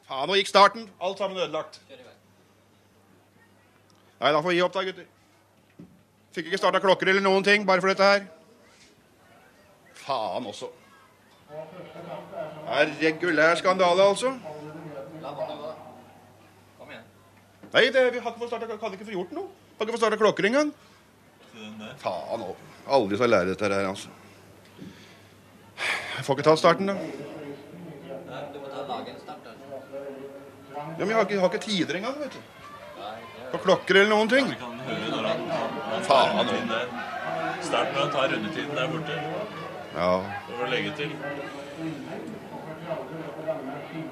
Faen, 0.08 0.30
nå 0.30 0.38
gikk 0.38 0.48
starten. 0.48 0.88
Alt 1.04 1.20
sammen 1.20 1.36
ødelagt. 1.36 1.80
Nei, 4.18 4.32
da 4.32 4.40
får 4.40 4.48
vi 4.48 4.56
gi 4.56 4.64
opp 4.64 4.74
da, 4.74 4.86
gutter. 4.88 5.06
Fikk 6.34 6.48
ikke 6.48 6.60
starta 6.60 6.80
klokker 6.80 7.12
eller 7.12 7.24
noen 7.24 7.44
ting, 7.44 7.68
bare 7.68 7.84
for 7.84 7.92
dette 7.92 8.08
her. 8.08 8.24
Faen 10.00 10.48
også. 10.48 10.72
Det 11.48 12.80
er 12.80 12.96
regulær 13.02 13.60
skandale, 13.60 14.08
altså. 14.08 14.32
Nei, 17.68 17.88
det, 17.92 18.02
vi 18.14 18.20
har 18.24 18.32
ikke 18.32 18.40
fått 18.40 18.48
starta, 18.54 18.76
hadde 18.80 18.96
ikke 18.96 19.04
fått 19.10 19.18
gjort 19.20 19.36
noe. 19.36 19.50
Hadde 19.76 19.90
ikke 19.90 19.98
fått 19.98 20.06
starta 20.06 20.24
klokker 20.24 20.48
engang. 20.48 20.72
Faen 22.02 22.44
òg. 22.44 22.56
Aldri 22.88 23.18
skal 23.18 23.28
jeg 23.28 23.34
lære 23.34 23.50
dette 23.52 23.68
her, 23.68 23.88
altså. 23.88 24.08
Jeg 26.16 26.24
får 26.26 26.38
ikke 26.38 26.46
tatt 26.48 26.60
starten, 26.60 26.86
da. 26.90 26.94
Nei, 28.28 28.42
du 28.52 28.58
må 28.58 28.68
Ja, 30.98 31.04
men 31.04 31.10
jeg 31.10 31.16
har 31.16 31.26
ikke, 31.26 31.40
har 31.40 31.52
ikke 31.52 31.64
tider 31.66 31.94
engang, 31.98 32.16
vet 32.20 32.32
du. 32.32 32.40
På 33.52 33.58
klokker 33.62 34.00
eller 34.00 34.10
noen 34.12 34.28
ting. 34.30 34.50
Faen 36.08 36.42
òg. 36.42 36.48
Start 37.68 37.92
med 37.94 38.02
å 38.02 38.08
ta 38.12 38.26
rundetiden 38.30 38.74
der 38.76 38.90
borte. 38.92 39.18
Ja. 39.94 40.10
Å 40.58 40.70
legge 40.70 40.94
til. 40.98 41.14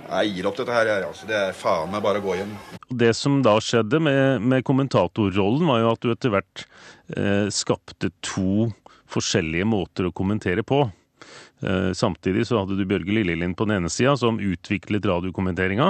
Jeg 0.06 0.34
gir 0.36 0.48
opp 0.48 0.58
dette 0.60 0.74
her, 0.74 0.90
jeg, 0.90 1.06
altså. 1.08 1.28
Det 1.28 1.38
er 1.38 1.56
faen 1.56 1.90
meg 1.92 2.04
bare 2.04 2.22
å 2.22 2.26
gå 2.26 2.36
hjem. 2.38 2.52
Det 3.02 3.12
som 3.18 3.40
da 3.44 3.56
skjedde 3.62 4.00
med, 4.02 4.44
med 4.46 4.66
kommentatorrollen, 4.66 5.66
var 5.66 5.82
jo 5.82 5.94
at 5.94 6.04
du 6.04 6.12
etter 6.12 6.34
hvert 6.34 6.66
eh, 7.16 7.48
skapte 7.54 8.12
to 8.24 8.68
forskjellige 9.10 9.66
måter 9.68 10.08
å 10.08 10.14
kommentere 10.14 10.64
på. 10.66 10.84
Eh, 11.64 11.92
samtidig 11.96 12.46
så 12.46 12.60
hadde 12.60 12.76
du 12.76 12.84
Bjørge 12.84 13.14
Lillelien 13.16 13.54
på 13.56 13.64
den 13.64 13.78
ene 13.78 13.90
sida, 13.92 14.16
som 14.20 14.40
utviklet 14.42 15.06
radiokommenteringa. 15.08 15.88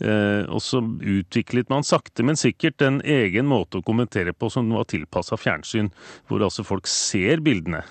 Eh, 0.00 0.42
og 0.46 0.62
så 0.62 0.80
utviklet 0.82 1.72
man 1.72 1.86
sakte, 1.86 2.24
men 2.26 2.38
sikkert 2.38 2.84
en 2.86 3.00
egen 3.02 3.48
måte 3.50 3.80
å 3.80 3.86
kommentere 3.86 4.34
på 4.34 4.50
som 4.52 4.70
var 4.72 4.86
tilpassa 4.90 5.38
fjernsyn, 5.40 5.90
hvor 6.30 6.44
altså 6.46 6.64
folk 6.66 6.90
ser 6.90 7.42
bildene. 7.44 7.82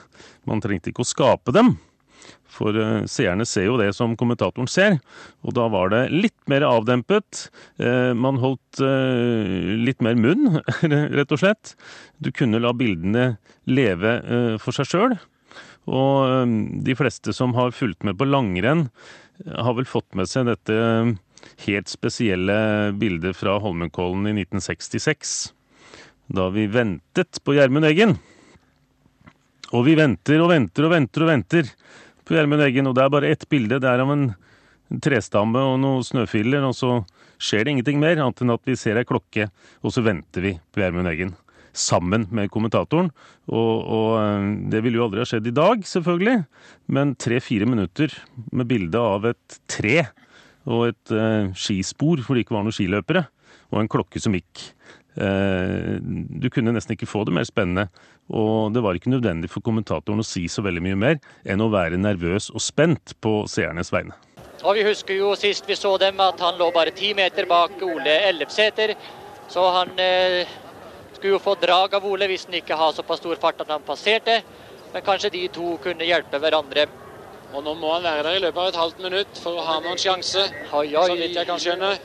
Man 0.47 0.63
trengte 0.63 0.93
ikke 0.93 1.05
å 1.05 1.11
skape 1.11 1.55
dem. 1.55 1.75
For 2.51 2.75
eh, 2.75 3.05
seerne 3.09 3.45
ser 3.47 3.69
jo 3.69 3.77
det 3.79 3.91
som 3.95 4.17
kommentatoren 4.19 4.69
ser, 4.69 4.99
og 5.45 5.55
da 5.57 5.67
var 5.71 5.91
det 5.93 6.01
litt 6.11 6.37
mer 6.51 6.65
avdempet. 6.67 7.47
Eh, 7.81 8.11
man 8.17 8.41
holdt 8.43 8.81
eh, 8.83 9.71
litt 9.81 10.03
mer 10.03 10.19
munn, 10.19 10.59
rett 11.17 11.31
og 11.31 11.41
slett. 11.41 11.75
Du 12.19 12.31
kunne 12.35 12.61
la 12.61 12.73
bildene 12.75 13.35
leve 13.69 14.17
for 14.61 14.75
seg 14.75 14.89
sjøl. 14.89 15.17
Og 15.89 16.51
de 16.85 16.93
fleste 16.97 17.33
som 17.33 17.55
har 17.57 17.73
fulgt 17.73 18.05
med 18.05 18.19
på 18.19 18.27
langrenn, 18.29 18.89
har 19.41 19.73
vel 19.73 19.87
fått 19.89 20.11
med 20.13 20.29
seg 20.29 20.45
dette 20.45 20.75
helt 21.65 21.89
spesielle 21.89 22.91
bildet 23.01 23.33
fra 23.37 23.55
Holmenkollen 23.63 24.27
i 24.29 24.35
1966. 24.43 25.53
Da 26.31 26.51
vi 26.53 26.67
ventet 26.69 27.41
på 27.41 27.55
Gjermund 27.57 27.89
Eggen. 27.89 28.15
Og 29.71 29.87
vi 29.87 29.95
venter 29.97 30.43
og 30.43 30.51
venter 30.51 30.85
og 30.85 30.93
venter 30.93 31.25
og 31.25 31.31
venter 31.31 31.73
Gjermund 32.37 32.63
Eggen, 32.65 32.89
og 32.89 32.95
det 32.97 33.03
er 33.03 33.13
bare 33.13 33.31
ett 33.33 33.47
bilde. 33.51 33.79
Det 33.81 33.89
er 33.89 34.03
av 34.03 34.11
en 34.13 34.31
trestamme 35.03 35.61
og 35.71 35.77
noen 35.81 36.03
snøfiller, 36.05 36.65
og 36.67 36.75
så 36.75 36.99
skjer 37.41 37.65
det 37.65 37.75
ingenting 37.75 38.01
mer, 38.01 38.19
annet 38.19 38.43
enn 38.43 38.53
at 38.53 38.63
vi 38.67 38.77
ser 38.79 38.99
ei 38.99 39.07
klokke, 39.07 39.47
og 39.81 39.95
så 39.95 40.03
venter 40.05 40.45
vi 40.45 40.53
på 40.71 40.83
Gjermund 40.83 41.09
Eggen. 41.11 41.33
Sammen 41.71 42.25
med 42.35 42.51
kommentatoren. 42.51 43.09
Og, 43.47 43.75
og 43.87 44.09
eh, 44.19 44.47
det 44.73 44.81
ville 44.83 44.99
jo 44.99 45.05
aldri 45.07 45.23
ha 45.23 45.29
skjedd 45.29 45.47
i 45.47 45.55
dag, 45.55 45.85
selvfølgelig, 45.87 46.41
men 46.91 47.15
tre-fire 47.15 47.69
minutter 47.69 48.13
med 48.51 48.67
bilde 48.69 48.99
av 48.99 49.29
et 49.31 49.61
tre 49.71 50.01
og 50.69 50.91
et 50.91 51.13
eh, 51.15 51.53
skispor 51.57 52.21
hvor 52.21 52.37
det 52.37 52.45
ikke 52.45 52.57
var 52.57 52.67
noen 52.67 52.75
skiløpere, 52.75 53.23
og 53.71 53.79
en 53.79 53.89
klokke 53.91 54.19
som 54.21 54.35
gikk. 54.35 54.67
Eh, 55.19 55.97
du 56.01 56.47
kunne 56.53 56.71
nesten 56.71 56.95
ikke 56.95 57.09
få 57.09 57.25
det 57.27 57.35
mer 57.35 57.47
spennende, 57.47 57.89
og 58.31 58.71
det 58.75 58.83
var 58.83 58.95
ikke 58.95 59.11
nødvendig 59.11 59.49
for 59.51 59.63
kommentatoren 59.65 60.23
å 60.23 60.27
si 60.27 60.45
så 60.47 60.63
veldig 60.63 60.83
mye 60.85 60.99
mer 60.99 61.19
enn 61.43 61.63
å 61.63 61.71
være 61.73 61.99
nervøs 61.99 62.47
og 62.55 62.63
spent 62.63 63.15
på 63.23 63.41
seernes 63.51 63.91
vegne. 63.91 64.15
Og 64.63 64.77
vi 64.77 64.85
husker 64.85 65.17
jo 65.17 65.33
sist 65.35 65.67
vi 65.67 65.75
så 65.75 65.95
dem 65.99 66.19
at 66.21 66.39
han 66.39 66.59
lå 66.59 66.69
bare 66.71 66.93
ti 66.95 67.15
meter 67.17 67.47
bak 67.49 67.81
Ole 67.81 68.19
Ellefsæter. 68.29 68.93
Så 69.51 69.63
han 69.73 69.91
eh, 69.99 70.47
skulle 71.15 71.35
jo 71.35 71.43
få 71.43 71.57
drag 71.59 71.97
av 71.97 72.05
Ole 72.07 72.29
hvis 72.29 72.45
han 72.47 72.59
ikke 72.61 72.77
har 72.77 72.93
såpass 72.95 73.19
stor 73.23 73.41
fart 73.41 73.63
at 73.65 73.73
han 73.73 73.83
passerte. 73.83 74.41
Men 74.93 75.03
kanskje 75.03 75.31
de 75.33 75.47
to 75.51 75.77
kunne 75.83 76.07
hjelpe 76.07 76.39
hverandre. 76.39 76.85
Og 77.51 77.65
nå 77.65 77.73
må 77.75 77.95
han 77.95 78.05
være 78.05 78.23
der 78.27 78.37
i 78.37 78.43
løpet 78.45 78.61
av 78.61 78.69
et 78.69 78.79
halvt 78.79 79.01
minutt 79.03 79.39
for 79.43 79.57
å 79.59 79.65
ha 79.65 79.79
noen 79.83 79.99
sjanse. 79.99 80.45
Oi, 80.71 80.85
oi. 80.93 81.07
Så 81.09 81.17
vidt 81.19 81.39
jeg 81.39 81.49
kan 81.49 81.59
skjønne. 81.59 81.95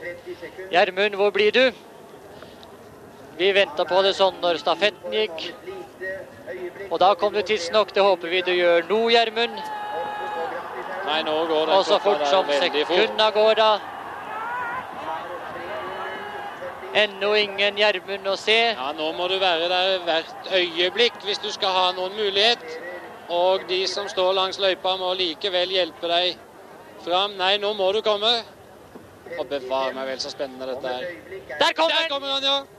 Gjermund, 0.73 1.19
hvor 1.21 1.31
blir 1.35 1.55
du? 1.55 1.86
Vi 3.39 3.53
venta 3.53 3.85
på 3.85 4.03
det 4.05 4.15
sånn 4.17 4.39
når 4.41 4.61
stafetten 4.63 5.13
gikk. 5.13 5.51
Og 6.91 7.01
da 7.03 7.11
kom 7.19 7.35
du 7.35 7.43
tidsnok. 7.43 7.93
Det 7.93 8.05
håper 8.05 8.33
vi 8.33 8.41
du 8.47 8.53
gjør 8.55 8.87
nå, 8.89 9.01
Gjermund. 9.13 9.59
Nei, 11.07 11.21
nå 11.23 11.35
går 11.47 11.69
det 11.69 11.77
Og 11.77 11.85
så 11.87 11.99
fort 12.03 12.25
som 12.31 12.49
sekunda 12.51 13.29
går 13.35 13.55
da. 13.61 13.71
Ennå 16.97 17.35
ingen 17.37 17.77
Gjermund 17.77 18.27
å 18.33 18.37
se. 18.41 18.57
Ja, 18.73 18.89
Nå 18.97 19.11
må 19.19 19.29
du 19.29 19.37
være 19.43 19.69
der 19.69 19.99
hvert 20.07 20.51
øyeblikk 20.57 21.19
hvis 21.29 21.43
du 21.45 21.51
skal 21.53 21.75
ha 21.77 21.87
noen 21.97 22.17
mulighet. 22.17 22.65
Og 23.29 23.67
de 23.69 23.83
som 23.91 24.09
står 24.09 24.33
langs 24.39 24.59
løypa 24.63 24.95
må 24.97 25.13
likevel 25.19 25.75
hjelpe 25.75 26.09
deg 26.09 26.39
fram. 27.05 27.37
Nei, 27.37 27.57
nå 27.61 27.75
må 27.77 27.91
du 27.93 28.01
komme. 28.07 28.33
Og 29.37 29.45
bevare 29.51 29.93
meg 29.93 30.09
vel 30.15 30.23
så 30.23 30.33
spennende 30.33 30.71
dette 30.71 30.89
er. 30.89 31.07
Der 31.59 31.77
kommer, 31.77 31.95
Der 32.01 32.09
kommer 32.09 32.33
han, 32.39 32.43
ja. 32.47 32.76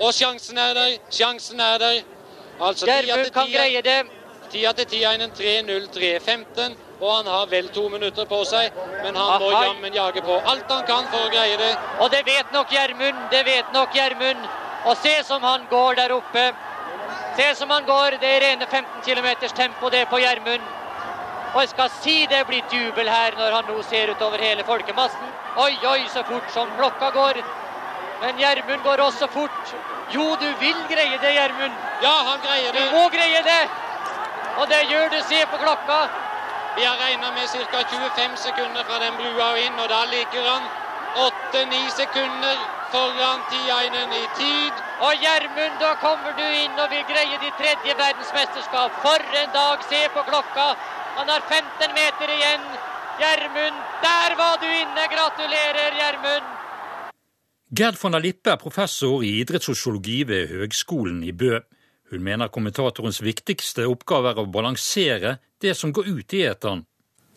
Og 0.00 0.14
sjansen 0.14 0.58
er 0.58 0.74
der. 0.74 0.98
Sjansen 1.10 1.60
er 1.60 1.78
der. 1.78 2.02
Altså, 2.60 2.86
Gjermund 2.86 3.30
kan 3.32 3.50
greie 3.52 3.82
det. 3.82 4.02
Tida 4.50 4.72
til 4.72 4.86
Tiainen 4.86 5.30
3.03,15. 5.30 6.76
Og 7.00 7.16
han 7.16 7.26
har 7.26 7.46
vel 7.46 7.68
to 7.68 7.88
minutter 7.92 8.24
på 8.24 8.38
seg, 8.48 8.72
men 9.02 9.16
han 9.20 9.42
må 9.42 9.50
jammen 9.52 9.92
jage 9.94 10.22
på 10.24 10.38
alt 10.52 10.70
han 10.72 10.86
kan 10.88 11.10
for 11.12 11.26
å 11.26 11.32
greie 11.32 11.58
det. 11.60 11.74
Og 12.00 12.08
det 12.14 12.22
vet 12.24 12.54
nok 12.54 12.72
Gjermund. 12.72 13.18
Det 13.30 13.42
vet 13.44 13.74
nok 13.74 13.92
Gjermund. 13.92 14.46
Og 14.86 14.96
se 15.02 15.12
som 15.28 15.44
han 15.44 15.66
går 15.70 16.00
der 16.00 16.14
oppe. 16.16 16.46
Se 17.36 17.50
som 17.58 17.70
han 17.70 17.84
går. 17.84 18.16
Det 18.22 18.30
er 18.36 18.44
rene 18.46 18.66
15 18.70 19.04
km 19.04 19.28
tempo 19.52 19.90
det 19.92 20.06
på 20.08 20.22
Gjermund. 20.24 20.72
Og 21.54 21.60
jeg 21.60 21.68
skal 21.74 21.92
si 22.00 22.16
det 22.30 22.46
blitt 22.48 22.72
jubel 22.72 23.08
her 23.08 23.36
når 23.36 23.58
han 23.58 23.68
nå 23.68 23.82
ser 23.90 24.10
utover 24.12 24.40
hele 24.40 24.64
folkemassen. 24.64 25.30
Oi, 25.56 25.72
oi, 25.88 26.00
så 26.12 26.24
fort 26.28 26.48
som 26.52 26.72
klokka 26.78 27.10
går. 27.14 27.40
Men 28.20 28.38
Gjermund 28.40 28.82
går 28.82 29.02
også 29.04 29.26
fort. 29.28 29.74
Jo, 30.14 30.36
du 30.40 30.46
vil 30.60 30.78
greie 30.88 31.18
det, 31.22 31.32
Gjermund. 31.36 31.74
Ja, 32.02 32.14
han 32.30 32.40
greier 32.44 32.72
det. 32.72 32.84
Du 32.86 32.96
må 32.96 33.08
greie 33.12 33.42
det. 33.44 33.62
Og 34.56 34.68
det 34.68 34.80
gjør 34.90 35.12
du. 35.12 35.18
Se 35.28 35.42
på 35.50 35.60
klokka. 35.60 35.98
Vi 36.76 36.84
har 36.84 36.96
regna 37.00 37.30
med 37.36 37.48
ca. 37.48 37.82
25 37.90 38.36
sekunder 38.36 38.84
fra 38.88 38.98
den 39.04 39.14
brua 39.20 39.52
og 39.52 39.60
inn, 39.60 39.78
og 39.80 39.88
da 39.88 40.02
ligger 40.12 40.48
han 40.48 40.64
8-9 41.26 41.78
sekunder 42.00 42.56
foran 42.92 43.40
Tiainen 43.50 44.12
i 44.12 44.26
tid. 44.40 44.82
Og 45.00 45.14
Gjermund, 45.24 45.78
da 45.80 45.94
kommer 46.00 46.36
du 46.36 46.44
inn 46.44 46.76
og 46.80 46.90
vil 46.92 47.04
greie 47.08 47.40
ditt 47.44 47.56
tredje 47.60 47.96
verdensmesterskap. 48.02 49.00
For 49.04 49.24
en 49.42 49.56
dag! 49.56 49.88
Se 49.88 50.02
på 50.14 50.24
klokka. 50.28 50.68
Han 51.16 51.32
har 51.32 51.40
15 51.48 51.96
meter 52.00 52.36
igjen. 52.36 52.68
Gjermund, 53.20 53.80
der 54.04 54.36
var 54.36 54.60
du 54.60 54.68
inne! 54.68 55.08
Gratulerer, 55.16 55.96
Gjermund! 56.00 56.55
Gerd 57.74 57.96
von 57.98 58.12
der 58.12 58.20
Lippe 58.20 58.50
er 58.50 58.56
professor 58.62 59.24
i 59.26 59.40
idrettssosiologi 59.40 60.20
ved 60.28 60.52
Høgskolen 60.52 61.24
i 61.26 61.32
Bø. 61.34 61.58
Hun 62.12 62.22
mener 62.22 62.46
kommentatorens 62.46 63.18
viktigste 63.26 63.88
oppgave 63.90 64.30
er 64.30 64.38
å 64.38 64.44
balansere 64.46 65.32
det 65.58 65.72
som 65.74 65.90
går 65.90 66.06
ut 66.06 66.36
i 66.38 66.44
eteren. 66.46 66.84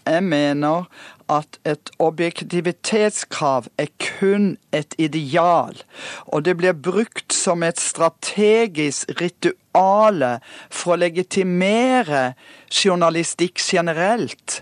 Jeg 0.05 0.21
mener 0.27 0.85
at 1.33 1.57
et 1.65 1.89
objektivitetskrav 1.97 3.71
er 3.81 3.89
kun 3.97 4.51
et 4.69 4.93
ideal, 5.01 5.81
og 6.29 6.45
det 6.45 6.59
blir 6.61 6.77
brukt 6.77 7.33
som 7.33 7.65
et 7.65 7.81
strategisk 7.81 9.09
rituale 9.17 10.35
for 10.69 10.93
å 10.93 11.01
legitimere 11.07 12.35
journalistikk 12.69 13.57
generelt. 13.65 14.61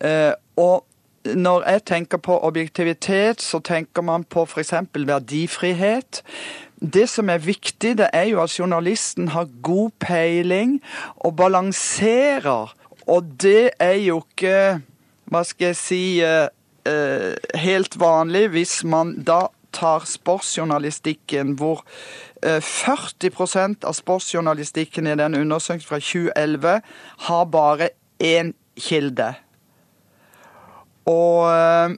Eh, 0.00 0.32
og 0.56 0.88
når 1.34 1.64
jeg 1.70 1.84
tenker 1.84 2.20
på 2.22 2.38
objektivitet, 2.46 3.42
så 3.42 3.58
tenker 3.58 4.02
man 4.02 4.24
på 4.24 4.44
f.eks. 4.44 4.72
verdifrihet. 4.94 6.22
Det 6.80 7.08
som 7.08 7.30
er 7.32 7.38
viktig, 7.38 7.96
det 7.98 8.08
er 8.12 8.28
jo 8.30 8.42
at 8.42 8.58
journalisten 8.58 9.28
har 9.28 9.48
god 9.62 9.90
peiling 10.00 10.80
og 11.16 11.36
balanserer. 11.36 12.74
Og 13.06 13.24
det 13.42 13.70
er 13.80 13.98
jo 14.02 14.20
ikke, 14.24 14.80
hva 15.30 15.42
skal 15.46 15.72
jeg 15.72 15.76
si, 15.80 16.02
eh, 16.20 16.48
eh, 16.86 17.34
helt 17.54 17.98
vanlig 18.00 18.48
hvis 18.52 18.84
man 18.84 19.16
da 19.24 19.46
tar 19.72 20.04
sportsjournalistikken, 20.08 21.56
hvor 21.56 21.84
eh, 22.42 22.60
40% 22.60 23.84
av 23.84 23.96
sportsjournalistikken 23.96 25.06
i 25.06 25.16
den 25.16 25.34
undersøkelsen 25.34 25.88
fra 25.88 26.00
2011 26.00 26.80
har 27.28 27.44
bare 27.44 27.90
én 28.22 28.52
kilde. 28.76 29.34
Og 31.06 31.46
eh, 31.52 31.96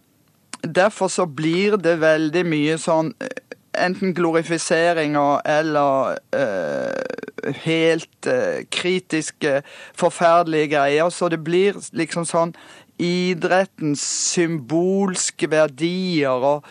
derfor 0.75 1.09
så 1.09 1.27
blir 1.27 1.77
det 1.81 2.01
veldig 2.01 2.45
mye 2.49 2.79
sånn 2.81 3.15
eh, 3.25 3.49
enten 3.79 4.15
glorifiseringer 4.15 5.41
eller 5.47 6.19
uh, 6.35 7.53
helt 7.63 8.27
uh, 8.27 8.65
kritiske, 8.71 9.63
forferdelige 9.95 10.73
greier. 10.73 11.11
Så 11.11 11.29
det 11.29 11.39
blir 11.45 11.79
liksom 11.93 12.27
sånn 12.27 12.55
idrettens 12.99 14.03
symbolske 14.33 15.51
verdier 15.51 16.43
og 16.43 16.67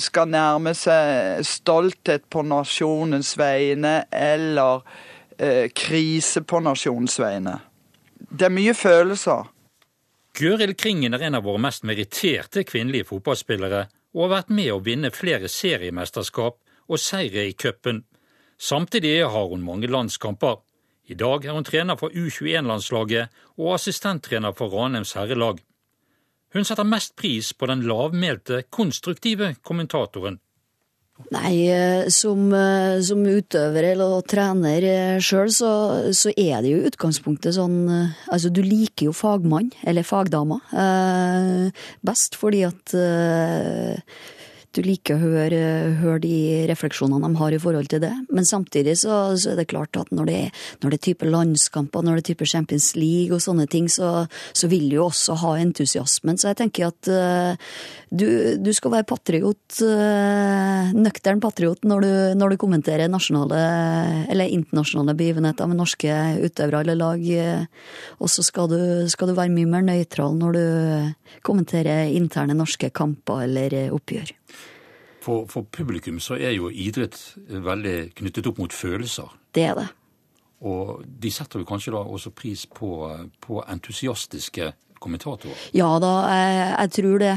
skal 0.00 0.30
nærme 0.32 0.72
seg 0.76 1.44
stolthet 1.46 2.24
på 2.32 2.42
nasjonens 2.48 3.34
vegne 3.38 4.00
eller 4.08 4.80
uh, 4.80 5.66
krise 5.76 6.42
på 6.42 6.62
nasjonens 6.64 7.18
vegne. 7.20 7.58
Det 8.28 8.48
er 8.48 8.56
mye 8.56 8.74
følelser. 8.74 9.46
Gøril 10.38 10.76
Kringen 10.78 11.16
er 11.16 11.22
en 11.26 11.34
av 11.34 11.42
våre 11.48 11.58
mest 11.58 11.82
meritterte 11.88 12.62
kvinnelige 12.62 13.08
fotballspillere 13.08 13.80
og 14.14 14.20
har 14.22 14.30
vært 14.36 14.52
med 14.54 14.68
å 14.70 14.82
vinne 14.86 15.10
flere 15.10 15.48
seriemesterskap 15.50 16.60
og 16.86 17.00
seire 17.02 17.48
i 17.48 17.56
cupen. 17.58 18.04
Samtidig 18.54 19.16
har 19.26 19.48
hun 19.50 19.64
mange 19.66 19.90
landskamper. 19.90 20.60
I 21.10 21.16
dag 21.18 21.42
er 21.42 21.58
hun 21.58 21.66
trener 21.66 21.98
for 21.98 22.14
U21-landslaget 22.14 23.34
og 23.58 23.72
assistenttrener 23.80 24.54
for 24.54 24.70
Ranheims 24.70 25.16
herrelag. 25.18 25.58
Hun 26.54 26.64
setter 26.64 26.86
mest 26.86 27.16
pris 27.18 27.50
på 27.50 27.66
den 27.66 27.82
lavmælte, 27.90 28.62
konstruktive 28.70 29.56
kommentatoren. 29.66 30.38
Nei, 31.34 31.68
eh, 31.68 32.06
som, 32.14 32.46
eh, 32.54 33.00
som 33.04 33.24
utøver 33.26 33.90
eller 33.90 34.22
trener 34.30 34.86
sjøl, 35.20 35.50
så, 35.52 35.72
så 36.16 36.32
er 36.32 36.62
det 36.64 36.72
jo 36.72 36.86
utgangspunktet 36.88 37.56
sånn 37.58 37.82
eh, 37.92 38.14
Altså, 38.32 38.52
du 38.54 38.62
liker 38.64 39.10
jo 39.10 39.16
fagmann, 39.16 39.68
eller 39.84 40.06
fagdama, 40.06 40.60
eh, 40.72 41.84
best 42.06 42.38
fordi 42.38 42.62
at 42.68 42.94
eh, 42.96 43.98
du 44.76 44.82
liker 44.84 45.16
å 45.16 45.30
høre, 45.32 45.60
høre 45.98 46.20
de 46.22 46.34
refleksjonene 46.68 47.24
de 47.24 47.40
har 47.40 47.54
i 47.54 47.60
forhold 47.62 47.88
til 47.90 48.02
det. 48.04 48.12
Men 48.34 48.46
samtidig 48.48 48.98
så, 49.00 49.34
så 49.40 49.52
er 49.52 49.60
det 49.60 49.68
klart 49.70 49.96
at 49.98 50.10
når 50.14 50.28
det, 50.28 50.36
er, 50.44 50.64
når 50.82 50.92
det 50.92 50.98
er 50.98 51.04
type 51.08 51.28
landskamper, 51.28 52.04
når 52.04 52.18
det 52.18 52.24
er 52.24 52.28
type 52.32 52.48
Champions 52.48 52.90
League 52.98 53.34
og 53.34 53.42
sånne 53.44 53.68
ting, 53.70 53.88
så, 53.92 54.26
så 54.52 54.70
vil 54.70 54.88
du 54.90 54.98
jo 54.98 55.06
også 55.08 55.38
ha 55.42 55.54
entusiasmen. 55.62 56.38
Så 56.40 56.50
jeg 56.50 56.60
tenker 56.60 56.90
at 56.90 57.10
uh, 57.10 57.72
du, 58.12 58.26
du, 58.60 58.70
skal 58.76 58.94
være 58.98 59.08
patriot, 59.08 59.80
uh, 59.80 60.92
nøktern 60.96 61.42
patriot, 61.42 61.82
når 61.88 62.04
du, 62.04 62.12
når 62.38 62.54
du, 62.54 62.58
kommenterer 62.58 63.10
nasjonale 63.10 63.58
eller 64.28 64.50
internasjonale 64.52 65.14
begivenheter 65.16 65.68
med 65.70 65.78
norske 65.78 66.16
utøvere 66.42 66.82
eller 66.82 66.98
lag. 66.98 67.28
Og 68.18 68.32
så 68.32 68.44
skal 68.44 68.68
skal 69.08 69.30
du 69.30 69.36
være 69.38 69.54
mye 69.54 69.70
mer 69.70 69.86
nøytral 69.86 70.34
når 70.38 70.58
du 70.58 71.38
kommenterer 71.46 72.10
interne 72.18 72.56
norske 72.58 72.90
kamper 72.94 73.46
eller 73.46 73.78
oppgjør. 73.94 74.37
For, 75.24 75.46
for, 75.50 75.66
publikum 75.74 76.20
så 76.22 76.38
er 76.38 76.54
jo 76.54 76.70
idrett 76.70 77.16
veldig 77.48 77.96
knyttet 78.18 78.46
opp 78.50 78.60
mot 78.62 78.72
følelser. 78.72 79.32
Det 79.54 79.64
er 79.70 79.78
det. 79.80 79.88
Og 80.66 81.02
de 81.06 81.30
setter 81.30 81.62
jo 81.62 81.68
kanskje 81.68 81.94
da 81.94 82.02
også 82.02 82.34
pris 82.34 82.64
på, 82.66 82.90
på 83.42 83.62
entusiastiske 83.66 84.72
kommentatorer? 84.98 85.54
Ja 85.76 85.88
da, 86.02 86.10
jeg, 86.32 86.62
jeg 86.72 86.92
tror 86.96 87.22
det. 87.22 87.34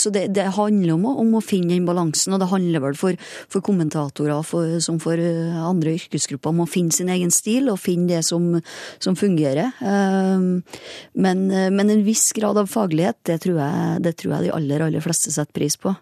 Så 0.00 0.12
det, 0.14 0.22
det 0.36 0.46
handler 0.56 0.94
om 0.94 1.04
å, 1.08 1.12
om 1.22 1.34
å, 1.36 1.42
finne 1.44 1.74
den 1.74 1.88
balansen, 1.88 2.34
og 2.34 2.40
det 2.42 2.48
handler 2.50 2.84
vel 2.86 2.98
for, 2.98 3.18
for 3.52 3.64
kommentatorer 3.64 4.40
for, 4.46 4.78
som 4.84 5.00
for 5.02 5.20
andre 5.20 5.96
yrkesgrupper 5.98 6.54
om 6.54 6.64
å 6.64 6.70
finne 6.70 6.96
sin 6.96 7.12
egen 7.12 7.32
stil 7.34 7.70
og 7.72 7.82
finne 7.82 8.08
det 8.14 8.22
som, 8.26 8.54
som 9.02 9.18
fungerer. 9.18 9.74
Men, 9.82 11.46
men, 11.52 11.86
en 11.92 12.06
viss 12.06 12.30
grad 12.36 12.58
av 12.60 12.72
faglighet, 12.72 13.20
det 13.28 13.40
tror, 13.44 13.60
jeg, 13.60 14.02
det 14.06 14.16
tror 14.20 14.36
jeg 14.36 14.48
de 14.48 14.56
aller, 14.56 14.88
aller 14.88 15.04
fleste 15.04 15.34
setter 15.34 15.60
pris 15.60 15.78
på. 15.80 15.94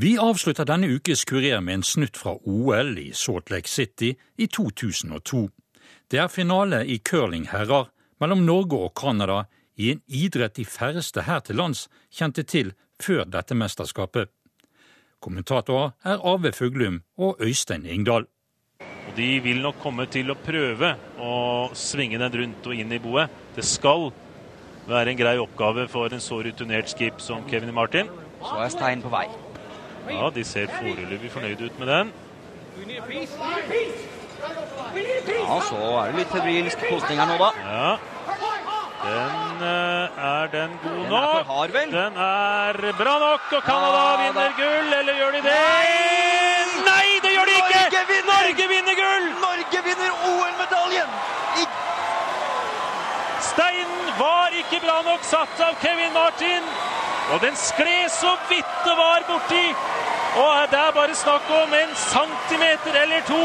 Vi 0.00 0.14
avslutter 0.16 0.64
denne 0.64 0.88
ukes 0.96 1.26
kurer 1.28 1.60
med 1.60 1.74
en 1.74 1.82
snutt 1.84 2.16
fra 2.16 2.32
OL 2.48 2.94
i 2.96 3.10
Salt 3.12 3.50
Lake 3.52 3.68
City 3.68 4.14
i 4.40 4.46
2002. 4.48 5.40
Det 6.08 6.22
er 6.22 6.30
finale 6.32 6.78
i 6.88 6.96
curling 7.04 7.44
herrer 7.50 7.90
mellom 8.22 8.46
Norge 8.46 8.78
og 8.86 8.94
Canada 8.96 9.42
i 9.76 9.90
en 9.92 10.00
idrett 10.08 10.56
de 10.56 10.64
færreste 10.64 11.26
her 11.26 11.42
til 11.44 11.60
lands 11.60 11.82
kjente 12.16 12.46
til 12.48 12.72
før 13.02 13.28
dette 13.28 13.52
mesterskapet. 13.52 14.30
Kommentatorer 15.20 15.92
er 16.00 16.24
Ave 16.32 16.54
Fuglum 16.56 17.02
og 17.20 17.44
Øystein 17.44 17.84
Ingdal. 17.84 18.24
Og 18.80 19.12
De 19.20 19.28
vil 19.44 19.60
nok 19.60 19.84
komme 19.84 20.08
til 20.08 20.32
å 20.32 20.38
prøve 20.40 20.94
å 21.20 21.36
svinge 21.76 22.22
den 22.24 22.40
rundt 22.40 22.72
og 22.72 22.80
inn 22.80 22.96
i 22.96 23.02
boet. 23.04 23.28
Det 23.52 23.68
skal 23.68 24.08
være 24.88 25.12
en 25.12 25.20
grei 25.20 25.36
oppgave 25.44 25.90
for 25.92 26.08
en 26.08 26.24
så 26.24 26.40
rutinert 26.40 26.88
skip 26.88 27.20
som 27.20 27.44
Kevin 27.52 27.76
Martin. 27.76 28.08
Så 28.40 28.56
er 28.64 28.76
Stein 28.78 29.04
på 29.04 29.12
vei. 29.12 29.28
Ja, 30.08 30.30
de 30.34 30.44
ser 30.44 30.66
foreløpig 30.78 31.30
fornøyde 31.30 31.64
ut 31.64 31.78
med 31.78 31.86
den. 31.86 32.12
Ja, 35.48 35.60
så 35.68 35.76
er 35.76 36.06
det 36.06 36.16
litt 36.16 36.32
febrilsk 36.32 36.86
posting 36.88 37.20
her 37.20 37.28
nå, 37.28 37.36
da. 37.40 37.50
Ja. 37.66 37.90
Den 39.00 39.62
uh, 39.64 40.24
er 40.30 40.48
den 40.52 40.72
god 40.82 40.96
den 40.96 41.08
nok? 41.08 41.36
Er 41.40 41.44
hard, 41.52 41.70
vel? 41.72 41.92
Den 41.92 42.16
er 42.24 42.72
bra 42.98 43.14
nok, 43.24 43.46
og 43.56 43.62
Canada 43.68 44.00
ja, 44.06 44.16
vinner 44.22 44.50
gull, 44.58 44.92
eller 44.98 45.14
gjør 45.20 45.30
de 45.36 45.40
det? 45.46 45.56
Nei, 46.88 47.06
det 47.24 47.32
ikke! 47.32 47.80
Norge 47.80 48.02
vinner! 48.12 48.32
Norge 48.32 48.66
vinner 48.74 48.96
gull! 49.02 49.26
Norge 49.46 49.80
vinner 49.88 50.10
OL-medaljen! 50.30 51.10
I 51.62 51.64
Steinen 53.50 54.12
var 54.18 54.48
ikke 54.62 54.80
bra 54.84 55.00
nok 55.08 55.24
satt 55.32 55.64
av 55.64 55.80
Kevin 55.82 56.12
Martin. 56.12 56.68
Og 57.32 57.40
den 57.40 57.56
skled 57.56 58.08
så 58.10 58.32
vidt 58.48 58.72
det 58.84 58.94
var 59.02 59.22
borti. 59.28 59.66
Og 60.44 60.50
det 60.72 60.78
er 60.86 60.96
bare 61.00 61.14
snakk 61.14 61.46
om 61.62 61.74
en 61.82 61.92
centimeter 61.94 62.94
eller 63.02 63.20
to. 63.32 63.44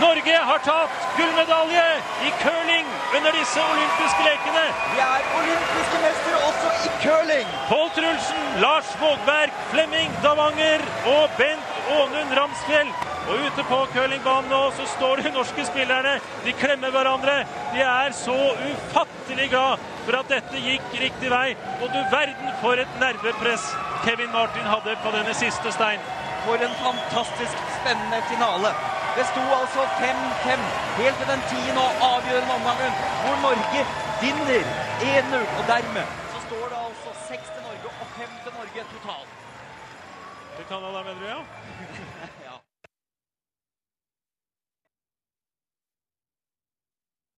Norge 0.00 0.36
har 0.48 0.60
tatt 0.64 0.96
gullmedalje 1.16 1.84
i 2.28 2.30
curling 2.42 2.86
under 3.16 3.32
disse 3.38 3.60
olympiske 3.72 4.26
lekene. 4.28 4.64
Vi 4.94 5.00
er 5.04 5.28
olympiske 5.40 6.00
mestere 6.04 6.40
også 6.48 6.72
i 6.86 6.94
curling. 7.04 7.52
Pål 7.70 7.90
Trulsen, 7.98 8.48
Lars 8.64 8.90
Vågberg, 9.00 9.52
Flemming 9.72 10.16
Davanger 10.24 10.84
og 11.16 11.36
Bent 11.38 11.78
Ånund 12.00 12.34
Ramsfjell. 12.40 12.92
Og 13.26 13.40
ute 13.42 13.62
på 13.66 13.78
curlingbanen 13.90 14.52
nå 14.52 14.60
så 14.76 14.84
står 14.92 15.22
de 15.24 15.32
norske 15.34 15.64
spillerne. 15.66 16.12
De 16.44 16.52
klemmer 16.60 16.92
hverandre. 16.94 17.40
De 17.72 17.80
er 17.82 18.12
så 18.14 18.36
ufattelig 18.54 19.48
glad 19.50 19.82
for 20.04 20.18
at 20.20 20.30
dette 20.30 20.62
gikk 20.62 20.94
riktig 21.00 21.32
vei. 21.32 21.48
Og 21.80 21.90
du 21.90 21.98
verden 22.12 22.52
for 22.60 22.78
et 22.78 23.00
nervepress 23.02 23.72
Kevin 24.04 24.30
Martin 24.30 24.70
hadde 24.70 24.94
på 25.02 25.14
denne 25.16 25.34
siste 25.34 25.74
stein. 25.74 26.06
For 26.46 26.62
en 26.62 26.78
fantastisk 26.78 27.66
spennende 27.80 28.22
finale. 28.30 28.70
Det 29.16 29.26
sto 29.32 29.42
altså 29.58 29.88
5-5 29.98 30.64
helt 31.00 31.18
til 31.18 31.30
den 31.32 31.44
tiende 31.50 31.82
og 31.82 32.02
avgjørende 32.12 32.54
omgangen, 32.60 32.96
hvor 33.24 33.36
Norge 33.48 33.82
vinner 34.22 34.72
1-0. 35.02 35.46
Og 35.58 35.64
dermed 35.72 36.16
så 36.34 36.46
står 36.46 36.64
det 36.72 36.80
altså 36.86 37.18
6 37.28 37.54
til 37.54 37.62
Norge 37.68 37.94
og 38.00 38.08
5 38.22 38.40
til 38.44 38.58
Norge 38.60 38.88
totalt. 38.94 39.38
Til 40.56 40.64
Canada, 40.70 40.98
mener 41.08 41.20
du, 41.22 41.26
ja? 41.34 41.40